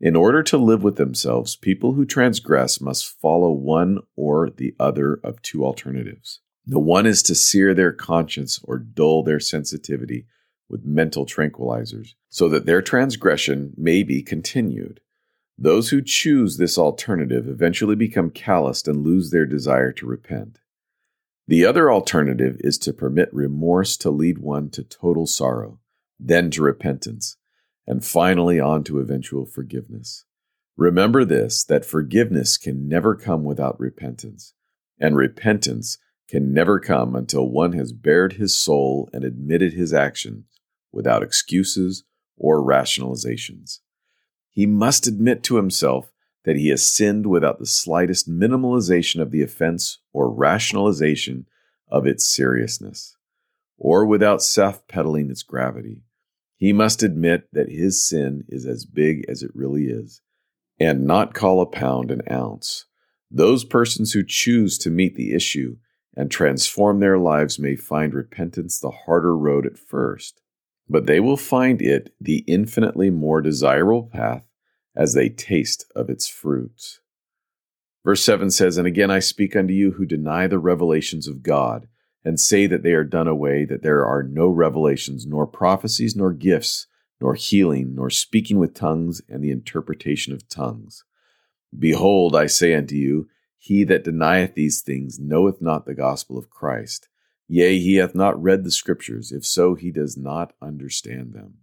In 0.00 0.14
order 0.14 0.42
to 0.44 0.58
live 0.58 0.82
with 0.82 0.96
themselves, 0.96 1.56
people 1.56 1.94
who 1.94 2.04
transgress 2.04 2.80
must 2.80 3.18
follow 3.20 3.50
one 3.50 3.98
or 4.14 4.50
the 4.50 4.74
other 4.78 5.14
of 5.24 5.42
two 5.42 5.64
alternatives. 5.64 6.40
The 6.66 6.80
one 6.80 7.06
is 7.06 7.22
to 7.24 7.34
sear 7.34 7.74
their 7.74 7.92
conscience 7.92 8.60
or 8.64 8.78
dull 8.78 9.22
their 9.22 9.38
sensitivity 9.38 10.26
with 10.68 10.84
mental 10.84 11.24
tranquilizers, 11.24 12.14
so 12.28 12.48
that 12.48 12.66
their 12.66 12.82
transgression 12.82 13.72
may 13.76 14.02
be 14.02 14.22
continued. 14.22 15.00
Those 15.56 15.90
who 15.90 16.02
choose 16.02 16.56
this 16.56 16.76
alternative 16.76 17.48
eventually 17.48 17.94
become 17.94 18.30
calloused 18.30 18.88
and 18.88 19.04
lose 19.04 19.30
their 19.30 19.46
desire 19.46 19.92
to 19.92 20.06
repent. 20.06 20.58
The 21.46 21.64
other 21.64 21.90
alternative 21.90 22.56
is 22.60 22.76
to 22.78 22.92
permit 22.92 23.32
remorse 23.32 23.96
to 23.98 24.10
lead 24.10 24.38
one 24.38 24.68
to 24.70 24.82
total 24.82 25.26
sorrow, 25.26 25.78
then 26.18 26.50
to 26.50 26.62
repentance, 26.62 27.36
and 27.86 28.04
finally 28.04 28.58
on 28.58 28.82
to 28.84 28.98
eventual 28.98 29.46
forgiveness. 29.46 30.24
Remember 30.76 31.24
this 31.24 31.62
that 31.64 31.84
forgiveness 31.84 32.56
can 32.56 32.88
never 32.88 33.14
come 33.14 33.44
without 33.44 33.78
repentance, 33.78 34.52
and 34.98 35.16
repentance 35.16 35.98
can 36.28 36.52
never 36.52 36.80
come 36.80 37.14
until 37.14 37.48
one 37.48 37.72
has 37.72 37.92
bared 37.92 38.34
his 38.34 38.54
soul 38.54 39.08
and 39.12 39.24
admitted 39.24 39.72
his 39.72 39.92
actions 39.92 40.44
without 40.92 41.22
excuses 41.22 42.04
or 42.36 42.62
rationalizations. 42.62 43.80
He 44.50 44.66
must 44.66 45.06
admit 45.06 45.42
to 45.44 45.56
himself 45.56 46.10
that 46.44 46.56
he 46.56 46.68
has 46.68 46.82
sinned 46.82 47.26
without 47.26 47.58
the 47.58 47.66
slightest 47.66 48.28
minimalization 48.28 49.20
of 49.20 49.30
the 49.30 49.42
offense 49.42 49.98
or 50.12 50.32
rationalization 50.32 51.46
of 51.88 52.06
its 52.06 52.26
seriousness, 52.28 53.16
or 53.78 54.06
without 54.06 54.42
self 54.42 54.86
peddling 54.88 55.30
its 55.30 55.42
gravity. 55.42 56.02
He 56.56 56.72
must 56.72 57.02
admit 57.02 57.48
that 57.52 57.68
his 57.68 58.06
sin 58.06 58.44
is 58.48 58.64
as 58.64 58.86
big 58.86 59.24
as 59.28 59.42
it 59.42 59.50
really 59.54 59.84
is, 59.84 60.22
and 60.80 61.06
not 61.06 61.34
call 61.34 61.60
a 61.60 61.66
pound 61.66 62.10
an 62.10 62.22
ounce. 62.30 62.86
Those 63.30 63.64
persons 63.64 64.12
who 64.12 64.24
choose 64.24 64.78
to 64.78 64.90
meet 64.90 65.16
the 65.16 65.34
issue 65.34 65.76
and 66.16 66.30
transform 66.30 67.00
their 67.00 67.18
lives 67.18 67.58
may 67.58 67.76
find 67.76 68.14
repentance 68.14 68.80
the 68.80 68.90
harder 68.90 69.36
road 69.36 69.66
at 69.66 69.78
first, 69.78 70.40
but 70.88 71.06
they 71.06 71.20
will 71.20 71.36
find 71.36 71.82
it 71.82 72.14
the 72.20 72.38
infinitely 72.46 73.10
more 73.10 73.42
desirable 73.42 74.04
path 74.04 74.42
as 74.96 75.12
they 75.12 75.28
taste 75.28 75.84
of 75.94 76.08
its 76.08 76.26
fruits. 76.26 77.00
Verse 78.04 78.22
7 78.22 78.50
says, 78.50 78.78
And 78.78 78.86
again 78.86 79.10
I 79.10 79.18
speak 79.18 79.54
unto 79.54 79.74
you 79.74 79.92
who 79.92 80.06
deny 80.06 80.46
the 80.46 80.58
revelations 80.58 81.28
of 81.28 81.42
God, 81.42 81.88
and 82.24 82.40
say 82.40 82.66
that 82.66 82.82
they 82.82 82.92
are 82.92 83.04
done 83.04 83.28
away, 83.28 83.64
that 83.64 83.82
there 83.82 84.04
are 84.04 84.22
no 84.22 84.48
revelations, 84.48 85.26
nor 85.26 85.46
prophecies, 85.46 86.16
nor 86.16 86.32
gifts, 86.32 86.86
nor 87.20 87.34
healing, 87.34 87.94
nor 87.94 88.10
speaking 88.10 88.58
with 88.58 88.74
tongues, 88.74 89.22
and 89.28 89.44
the 89.44 89.50
interpretation 89.50 90.32
of 90.32 90.48
tongues. 90.48 91.04
Behold, 91.76 92.34
I 92.34 92.46
say 92.46 92.74
unto 92.74 92.94
you, 92.94 93.28
he 93.58 93.84
that 93.84 94.04
denieth 94.04 94.54
these 94.54 94.80
things 94.82 95.18
knoweth 95.18 95.60
not 95.60 95.86
the 95.86 95.94
gospel 95.94 96.38
of 96.38 96.50
Christ. 96.50 97.08
Yea, 97.48 97.78
he 97.78 97.96
hath 97.96 98.14
not 98.14 98.40
read 98.42 98.64
the 98.64 98.70
Scriptures, 98.70 99.32
if 99.32 99.44
so, 99.44 99.74
he 99.74 99.90
does 99.90 100.16
not 100.16 100.52
understand 100.60 101.32
them. 101.32 101.58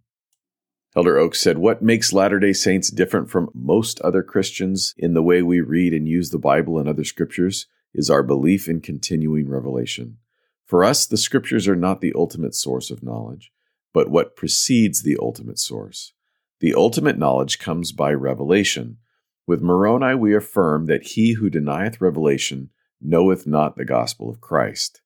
Elder 0.95 1.17
Oaks 1.17 1.39
said, 1.39 1.57
What 1.57 1.81
makes 1.81 2.13
Latter 2.13 2.39
day 2.39 2.53
Saints 2.53 2.89
different 2.91 3.29
from 3.29 3.49
most 3.53 3.99
other 4.01 4.21
Christians 4.23 4.93
in 4.97 5.13
the 5.13 5.23
way 5.23 5.41
we 5.41 5.59
read 5.59 5.93
and 5.93 6.07
use 6.07 6.29
the 6.29 6.37
Bible 6.37 6.77
and 6.77 6.87
other 6.87 7.03
scriptures 7.03 7.67
is 7.93 8.09
our 8.09 8.23
belief 8.23 8.67
in 8.67 8.79
continuing 8.79 9.49
revelation. 9.49 10.17
For 10.65 10.83
us, 10.83 11.05
the 11.05 11.17
scriptures 11.17 11.67
are 11.67 11.75
not 11.75 12.01
the 12.01 12.13
ultimate 12.15 12.55
source 12.55 12.91
of 12.91 13.03
knowledge. 13.03 13.51
but 13.93 14.09
what 14.09 14.35
precedes 14.35 15.03
the 15.03 15.17
ultimate 15.21 15.59
source. 15.59 16.13
The 16.59 16.73
ultimate 16.73 17.17
knowledge 17.17 17.59
comes 17.59 17.91
by 17.91 18.11
revelation. 18.13 18.97
With 19.45 19.61
Moroni, 19.61 20.15
we 20.15 20.35
affirm 20.35 20.85
that 20.85 21.03
he 21.03 21.33
who 21.33 21.49
denieth 21.49 21.99
revelation 21.99 22.69
knoweth 23.01 23.45
not 23.45 23.75
the 23.75 23.83
gospel 23.83 24.29
of 24.29 24.39
Christ. 24.39 25.01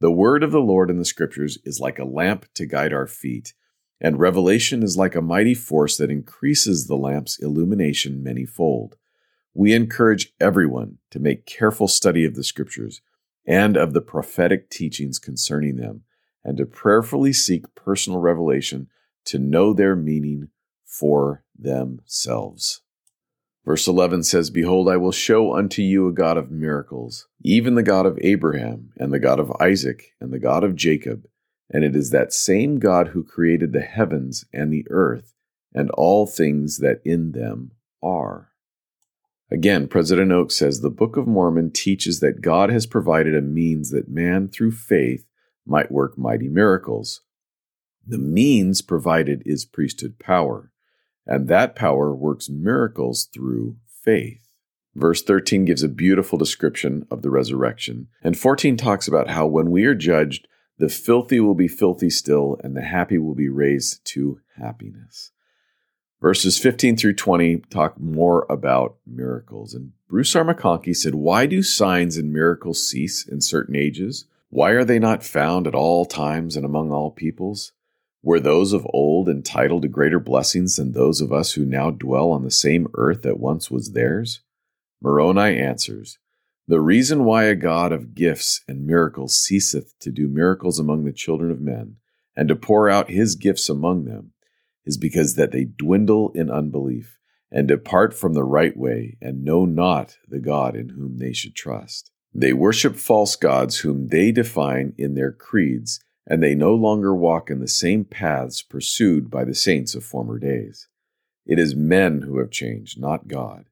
The 0.00 0.10
word 0.10 0.42
of 0.42 0.50
the 0.50 0.60
Lord 0.60 0.90
in 0.90 0.98
the 0.98 1.04
Scriptures 1.04 1.58
is 1.64 1.78
like 1.78 1.98
a 1.98 2.04
lamp 2.04 2.46
to 2.54 2.66
guide 2.66 2.92
our 2.92 3.06
feet, 3.06 3.54
and 4.00 4.18
revelation 4.18 4.82
is 4.82 4.96
like 4.96 5.14
a 5.14 5.22
mighty 5.22 5.54
force 5.54 5.96
that 5.96 6.10
increases 6.10 6.86
the 6.86 6.96
lamp's 6.96 7.38
illumination 7.38 8.22
manyfold. 8.22 8.94
We 9.54 9.72
encourage 9.72 10.32
everyone 10.40 10.98
to 11.10 11.20
make 11.20 11.46
careful 11.46 11.88
study 11.88 12.24
of 12.24 12.34
the 12.34 12.44
Scriptures 12.44 13.00
and 13.46 13.76
of 13.76 13.92
the 13.92 14.02
prophetic 14.02 14.70
teachings 14.70 15.18
concerning 15.18 15.76
them, 15.76 16.02
and 16.44 16.56
to 16.58 16.66
prayerfully 16.66 17.32
seek 17.32 17.74
personal 17.76 18.18
revelation 18.18 18.88
to 19.26 19.38
know 19.38 19.72
their 19.72 19.94
meaning 19.94 20.48
for 20.84 21.44
themselves. 21.56 22.82
Verse 23.68 23.86
11 23.86 24.22
says, 24.22 24.48
Behold, 24.48 24.88
I 24.88 24.96
will 24.96 25.12
show 25.12 25.54
unto 25.54 25.82
you 25.82 26.08
a 26.08 26.12
God 26.12 26.38
of 26.38 26.50
miracles, 26.50 27.28
even 27.42 27.74
the 27.74 27.82
God 27.82 28.06
of 28.06 28.18
Abraham, 28.22 28.94
and 28.96 29.12
the 29.12 29.18
God 29.18 29.38
of 29.38 29.52
Isaac, 29.60 30.14
and 30.22 30.32
the 30.32 30.38
God 30.38 30.64
of 30.64 30.74
Jacob. 30.74 31.26
And 31.68 31.84
it 31.84 31.94
is 31.94 32.08
that 32.08 32.32
same 32.32 32.78
God 32.78 33.08
who 33.08 33.22
created 33.22 33.74
the 33.74 33.82
heavens 33.82 34.46
and 34.54 34.72
the 34.72 34.86
earth, 34.88 35.34
and 35.74 35.90
all 35.90 36.26
things 36.26 36.78
that 36.78 37.02
in 37.04 37.32
them 37.32 37.72
are. 38.02 38.52
Again, 39.50 39.86
President 39.86 40.32
Oaks 40.32 40.56
says 40.56 40.80
the 40.80 40.88
Book 40.88 41.18
of 41.18 41.26
Mormon 41.26 41.70
teaches 41.70 42.20
that 42.20 42.40
God 42.40 42.70
has 42.70 42.86
provided 42.86 43.36
a 43.36 43.42
means 43.42 43.90
that 43.90 44.08
man, 44.08 44.48
through 44.48 44.72
faith, 44.72 45.26
might 45.66 45.92
work 45.92 46.16
mighty 46.16 46.48
miracles. 46.48 47.20
The 48.06 48.16
means 48.16 48.80
provided 48.80 49.42
is 49.44 49.66
priesthood 49.66 50.18
power 50.18 50.72
and 51.28 51.46
that 51.46 51.76
power 51.76 52.14
works 52.14 52.48
miracles 52.48 53.28
through 53.32 53.76
faith. 54.02 54.48
Verse 54.94 55.22
13 55.22 55.66
gives 55.66 55.82
a 55.82 55.88
beautiful 55.88 56.38
description 56.38 57.06
of 57.10 57.22
the 57.22 57.30
resurrection, 57.30 58.08
and 58.22 58.36
14 58.36 58.76
talks 58.76 59.06
about 59.06 59.28
how 59.28 59.46
when 59.46 59.70
we 59.70 59.84
are 59.84 59.94
judged, 59.94 60.48
the 60.78 60.88
filthy 60.88 61.38
will 61.38 61.54
be 61.54 61.68
filthy 61.68 62.10
still, 62.10 62.58
and 62.64 62.76
the 62.76 62.82
happy 62.82 63.18
will 63.18 63.34
be 63.34 63.48
raised 63.48 64.04
to 64.06 64.40
happiness. 64.56 65.30
Verses 66.20 66.58
15 66.58 66.96
through 66.96 67.14
20 67.14 67.58
talk 67.70 68.00
more 68.00 68.46
about 68.50 68.96
miracles. 69.06 69.74
And 69.74 69.92
Bruce 70.08 70.34
R. 70.34 70.44
McConkie 70.44 70.96
said, 70.96 71.14
Why 71.14 71.46
do 71.46 71.62
signs 71.62 72.16
and 72.16 72.32
miracles 72.32 72.88
cease 72.88 73.26
in 73.26 73.40
certain 73.40 73.76
ages? 73.76 74.24
Why 74.50 74.70
are 74.70 74.84
they 74.84 74.98
not 74.98 75.22
found 75.22 75.66
at 75.66 75.74
all 75.74 76.06
times 76.06 76.56
and 76.56 76.64
among 76.64 76.90
all 76.90 77.10
peoples? 77.10 77.72
Were 78.22 78.40
those 78.40 78.72
of 78.72 78.86
old 78.92 79.28
entitled 79.28 79.82
to 79.82 79.88
greater 79.88 80.18
blessings 80.18 80.76
than 80.76 80.92
those 80.92 81.20
of 81.20 81.32
us 81.32 81.52
who 81.52 81.64
now 81.64 81.90
dwell 81.90 82.30
on 82.30 82.42
the 82.42 82.50
same 82.50 82.88
earth 82.94 83.22
that 83.22 83.38
once 83.38 83.70
was 83.70 83.92
theirs? 83.92 84.40
Moroni 85.00 85.56
answers, 85.56 86.18
The 86.66 86.80
reason 86.80 87.24
why 87.24 87.44
a 87.44 87.54
God 87.54 87.92
of 87.92 88.14
gifts 88.14 88.62
and 88.66 88.84
miracles 88.84 89.38
ceaseth 89.38 89.96
to 90.00 90.10
do 90.10 90.26
miracles 90.26 90.80
among 90.80 91.04
the 91.04 91.12
children 91.12 91.52
of 91.52 91.60
men, 91.60 91.96
and 92.34 92.48
to 92.48 92.56
pour 92.56 92.88
out 92.88 93.10
his 93.10 93.36
gifts 93.36 93.68
among 93.68 94.04
them, 94.04 94.32
is 94.84 94.98
because 94.98 95.36
that 95.36 95.52
they 95.52 95.64
dwindle 95.64 96.32
in 96.34 96.50
unbelief, 96.50 97.18
and 97.52 97.68
depart 97.68 98.12
from 98.12 98.34
the 98.34 98.44
right 98.44 98.76
way, 98.76 99.16
and 99.22 99.44
know 99.44 99.64
not 99.64 100.16
the 100.26 100.40
God 100.40 100.74
in 100.74 100.88
whom 100.90 101.18
they 101.18 101.32
should 101.32 101.54
trust. 101.54 102.10
They 102.34 102.52
worship 102.52 102.96
false 102.96 103.36
gods 103.36 103.78
whom 103.78 104.08
they 104.08 104.32
define 104.32 104.94
in 104.98 105.14
their 105.14 105.32
creeds 105.32 106.00
and 106.30 106.42
they 106.42 106.54
no 106.54 106.74
longer 106.74 107.14
walk 107.14 107.50
in 107.50 107.58
the 107.58 107.66
same 107.66 108.04
paths 108.04 108.60
pursued 108.60 109.30
by 109.30 109.44
the 109.44 109.54
saints 109.54 109.94
of 109.94 110.04
former 110.04 110.38
days. 110.38 110.86
It 111.46 111.58
is 111.58 111.74
men 111.74 112.22
who 112.22 112.38
have 112.38 112.50
changed, 112.50 113.00
not 113.00 113.28
God. 113.28 113.64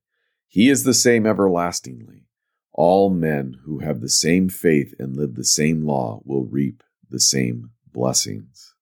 He 0.49 0.71
is 0.71 0.85
the 0.85 0.95
same 0.95 1.27
everlastingly. 1.27 2.25
All 2.73 3.11
men 3.11 3.59
who 3.65 3.81
have 3.81 4.01
the 4.01 4.09
same 4.09 4.49
faith 4.49 4.95
and 4.99 5.15
live 5.15 5.35
the 5.35 5.45
same 5.45 5.85
law 5.85 6.23
will 6.25 6.47
reap 6.47 6.83
the 7.11 7.21
same 7.21 7.73
blessings. 7.93 8.75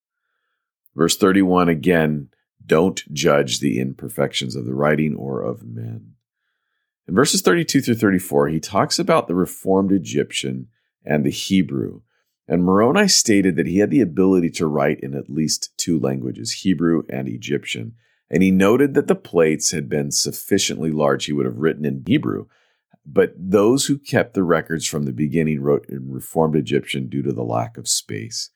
Verse 0.94 1.16
31 1.16 1.68
again, 1.68 2.28
don't 2.64 3.12
judge 3.12 3.58
the 3.58 3.80
imperfections 3.80 4.54
of 4.54 4.66
the 4.66 4.74
writing 4.74 5.16
or 5.16 5.42
of 5.42 5.64
men. 5.64 6.14
In 7.08 7.14
verses 7.14 7.42
32 7.42 7.80
through 7.80 7.96
34, 7.96 8.48
he 8.48 8.60
talks 8.60 9.00
about 9.00 9.26
the 9.26 9.34
Reformed 9.34 9.90
Egyptian 9.90 10.68
and 11.04 11.24
the 11.24 11.30
Hebrew 11.30 12.02
and 12.46 12.62
Moroni 12.62 13.08
stated 13.08 13.56
that 13.56 13.66
he 13.66 13.78
had 13.78 13.90
the 13.90 14.00
ability 14.00 14.50
to 14.50 14.66
write 14.66 15.00
in 15.00 15.14
at 15.14 15.30
least 15.30 15.72
two 15.78 15.98
languages, 15.98 16.52
Hebrew 16.52 17.04
and 17.08 17.26
Egyptian. 17.28 17.94
And 18.30 18.42
he 18.42 18.50
noted 18.50 18.94
that 18.94 19.06
the 19.06 19.14
plates 19.14 19.70
had 19.70 19.88
been 19.88 20.10
sufficiently 20.10 20.90
large, 20.90 21.24
he 21.24 21.32
would 21.32 21.46
have 21.46 21.58
written 21.58 21.84
in 21.84 22.02
Hebrew. 22.06 22.46
But 23.06 23.34
those 23.36 23.86
who 23.86 23.98
kept 23.98 24.34
the 24.34 24.42
records 24.42 24.86
from 24.86 25.04
the 25.04 25.12
beginning 25.12 25.60
wrote 25.60 25.86
in 25.88 26.10
Reformed 26.10 26.56
Egyptian 26.56 27.08
due 27.08 27.22
to 27.22 27.32
the 27.32 27.42
lack 27.42 27.76
of 27.76 27.88
space. 27.88 28.50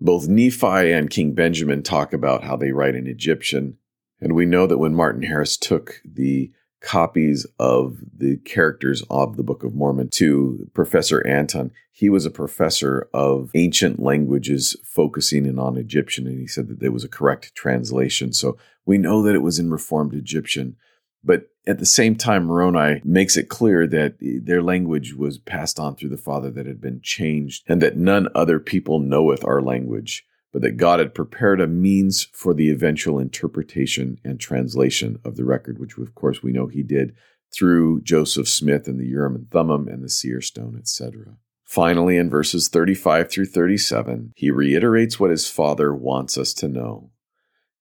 Both 0.00 0.28
Nephi 0.28 0.92
and 0.92 1.10
King 1.10 1.34
Benjamin 1.34 1.82
talk 1.82 2.12
about 2.12 2.44
how 2.44 2.56
they 2.56 2.72
write 2.72 2.94
in 2.94 3.06
Egyptian. 3.06 3.78
And 4.20 4.34
we 4.34 4.46
know 4.46 4.66
that 4.66 4.78
when 4.78 4.94
Martin 4.94 5.22
Harris 5.22 5.56
took 5.56 6.00
the 6.04 6.52
copies 6.84 7.46
of 7.58 7.96
the 8.16 8.36
characters 8.44 9.02
of 9.08 9.36
the 9.36 9.42
Book 9.42 9.64
of 9.64 9.74
Mormon 9.74 10.10
to 10.10 10.68
Professor 10.74 11.22
Anthon. 11.26 11.70
He 11.90 12.10
was 12.10 12.26
a 12.26 12.30
professor 12.30 13.08
of 13.14 13.50
ancient 13.54 13.98
languages 13.98 14.76
focusing 14.84 15.46
in 15.46 15.58
on 15.58 15.78
Egyptian, 15.78 16.26
and 16.26 16.38
he 16.38 16.46
said 16.46 16.68
that 16.68 16.80
there 16.80 16.92
was 16.92 17.02
a 17.02 17.08
correct 17.08 17.54
translation. 17.54 18.34
So 18.34 18.58
we 18.84 18.98
know 18.98 19.22
that 19.22 19.34
it 19.34 19.42
was 19.42 19.58
in 19.58 19.70
Reformed 19.70 20.14
Egyptian. 20.14 20.76
But 21.24 21.48
at 21.66 21.78
the 21.78 21.86
same 21.86 22.16
time, 22.16 22.44
Moroni 22.44 23.00
makes 23.02 23.38
it 23.38 23.48
clear 23.48 23.86
that 23.86 24.16
their 24.20 24.62
language 24.62 25.14
was 25.14 25.38
passed 25.38 25.80
on 25.80 25.96
through 25.96 26.10
the 26.10 26.18
Father 26.18 26.50
that 26.50 26.66
had 26.66 26.82
been 26.82 27.00
changed, 27.02 27.64
and 27.66 27.80
that 27.80 27.96
none 27.96 28.28
other 28.34 28.58
people 28.58 28.98
knoweth 28.98 29.42
our 29.42 29.62
language 29.62 30.26
but 30.54 30.62
that 30.62 30.76
God 30.76 31.00
had 31.00 31.16
prepared 31.16 31.60
a 31.60 31.66
means 31.66 32.28
for 32.32 32.54
the 32.54 32.70
eventual 32.70 33.18
interpretation 33.18 34.20
and 34.22 34.38
translation 34.38 35.18
of 35.24 35.34
the 35.34 35.44
record, 35.44 35.80
which 35.80 35.98
of 35.98 36.14
course 36.14 36.44
we 36.44 36.52
know 36.52 36.68
he 36.68 36.84
did 36.84 37.12
through 37.52 38.02
Joseph 38.02 38.48
Smith 38.48 38.86
and 38.86 39.00
the 39.00 39.06
Urim 39.06 39.34
and 39.34 39.50
Thummim 39.50 39.88
and 39.88 40.04
the 40.04 40.08
seer 40.08 40.40
stone, 40.40 40.76
etc. 40.78 41.38
Finally, 41.64 42.16
in 42.16 42.30
verses 42.30 42.68
35 42.68 43.28
through 43.28 43.46
37, 43.46 44.32
he 44.36 44.52
reiterates 44.52 45.18
what 45.18 45.30
his 45.30 45.50
father 45.50 45.92
wants 45.92 46.38
us 46.38 46.54
to 46.54 46.68
know. 46.68 47.10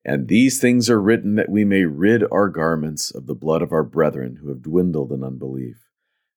And 0.04 0.28
these 0.28 0.60
things 0.60 0.90
are 0.90 1.00
written 1.00 1.36
that 1.36 1.52
we 1.52 1.64
may 1.64 1.86
rid 1.86 2.24
our 2.32 2.50
garments 2.50 3.12
of 3.12 3.28
the 3.28 3.36
blood 3.36 3.62
of 3.62 3.72
our 3.72 3.84
brethren 3.84 4.40
who 4.42 4.50
have 4.50 4.64
dwindled 4.64 5.12
in 5.12 5.24
unbelief. 5.24 5.78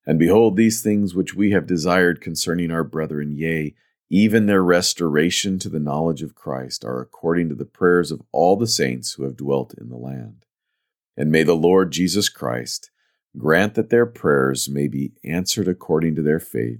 And 0.05 0.19
behold, 0.19 0.55
these 0.55 0.83
things 0.83 1.15
which 1.15 1.33
we 1.33 1.49
have 1.49 1.65
desired 1.65 2.21
concerning 2.21 2.69
our 2.69 2.83
brethren, 2.83 3.31
yea, 3.31 3.73
even 4.09 4.45
their 4.45 4.63
restoration 4.63 5.59
to 5.59 5.69
the 5.69 5.79
knowledge 5.79 6.21
of 6.21 6.35
Christ 6.35 6.85
are 6.85 7.01
according 7.01 7.49
to 7.49 7.55
the 7.55 7.65
prayers 7.65 8.11
of 8.11 8.21
all 8.31 8.55
the 8.55 8.67
saints 8.67 9.13
who 9.13 9.23
have 9.23 9.35
dwelt 9.35 9.73
in 9.77 9.89
the 9.89 9.97
land. 9.97 10.45
And 11.17 11.31
may 11.31 11.43
the 11.43 11.55
Lord 11.55 11.91
Jesus 11.91 12.29
Christ 12.29 12.91
grant 13.37 13.75
that 13.75 13.89
their 13.89 14.05
prayers 14.05 14.69
may 14.69 14.87
be 14.87 15.13
answered 15.23 15.67
according 15.67 16.15
to 16.15 16.21
their 16.21 16.39
faith, 16.39 16.79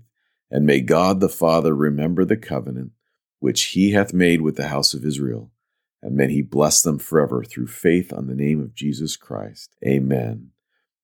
and 0.49 0.65
may 0.65 0.79
God 0.79 1.19
the 1.19 1.29
Father 1.29 1.75
remember 1.75 2.23
the 2.23 2.37
covenant 2.37 2.91
which 3.39 3.65
he 3.65 3.91
hath 3.91 4.13
made 4.13 4.41
with 4.41 4.55
the 4.55 4.69
house 4.69 4.93
of 4.93 5.05
Israel, 5.05 5.51
and 6.01 6.15
may 6.15 6.31
he 6.31 6.41
bless 6.41 6.81
them 6.81 6.97
forever 6.97 7.43
through 7.43 7.67
faith 7.67 8.13
on 8.13 8.27
the 8.27 8.35
name 8.35 8.61
of 8.61 8.73
Jesus 8.73 9.17
Christ. 9.17 9.75
Amen. 9.85 10.51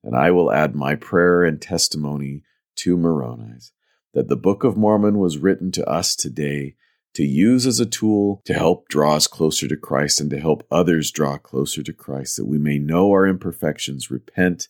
And 0.04 0.16
I 0.16 0.32
will 0.32 0.52
add 0.52 0.76
my 0.76 0.96
prayer 0.96 1.44
and 1.44 1.62
testimony 1.62 2.44
to 2.78 2.98
Moroni's 2.98 3.72
that 4.14 4.28
the 4.28 4.36
Book 4.36 4.64
of 4.64 4.78
Mormon 4.78 5.18
was 5.18 5.38
written 5.38 5.72
to 5.72 5.90
us 5.90 6.16
today 6.16 6.76
to 7.14 7.24
use 7.24 7.66
as 7.66 7.80
a 7.80 7.86
tool 7.86 8.42
to 8.46 8.54
help 8.54 8.88
draw 8.88 9.16
us 9.16 9.28
closer 9.28 9.68
to 9.68 9.76
Christ 9.76 10.20
and 10.20 10.30
to 10.32 10.40
help 10.40 10.66
others 10.72 11.12
draw 11.12 11.38
closer 11.38 11.84
to 11.84 11.94
Christ, 11.94 12.38
that 12.38 12.46
we 12.46 12.58
may 12.58 12.80
know 12.80 13.12
our 13.12 13.28
imperfections, 13.28 14.10
repent, 14.10 14.68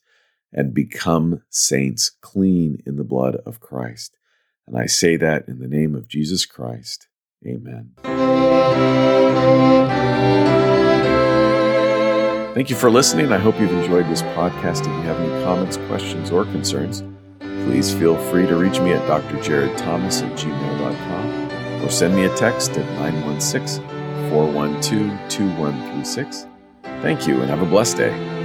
and 0.52 0.74
become 0.74 1.42
saints 1.50 2.10
clean 2.22 2.82
in 2.86 2.98
the 2.98 3.04
blood 3.04 3.38
of 3.46 3.60
Christ. 3.60 4.18
And 4.68 4.78
I 4.78 4.86
say 4.86 5.16
that 5.18 5.48
in 5.48 5.60
the 5.60 5.68
name 5.68 5.96
of 5.96 6.08
Jesus 6.08 6.46
Christ. 6.46 7.08
Amen. 7.46 7.92
Thank 12.54 12.70
you 12.70 12.76
for 12.76 12.92
listening. 12.92 13.32
I 13.32 13.40
hope 13.40 13.60
you've 13.60 13.74
enjoyed 13.74 14.08
this 14.08 14.22
podcast. 14.22 14.82
If 14.82 14.88
you 14.88 15.02
have 15.02 15.20
any 15.20 15.44
comments, 15.44 15.78
questions, 15.78 16.30
or 16.30 16.46
concerns, 16.46 17.04
please 17.66 17.94
feel 17.94 18.18
free 18.30 18.46
to 18.46 18.56
reach 18.56 18.80
me 18.80 18.94
at 18.94 19.02
drjaredthomas 19.08 20.24
at 20.24 20.38
gmail.com 20.38 21.84
or 21.84 21.90
send 21.90 22.16
me 22.16 22.26
a 22.26 22.36
text 22.36 22.72
at 22.72 22.86
916 23.00 23.84
412 24.30 25.30
2136. 25.30 26.48
Thank 27.02 27.28
you 27.28 27.42
and 27.42 27.50
have 27.50 27.62
a 27.62 27.66
blessed 27.66 27.98
day. 27.98 28.43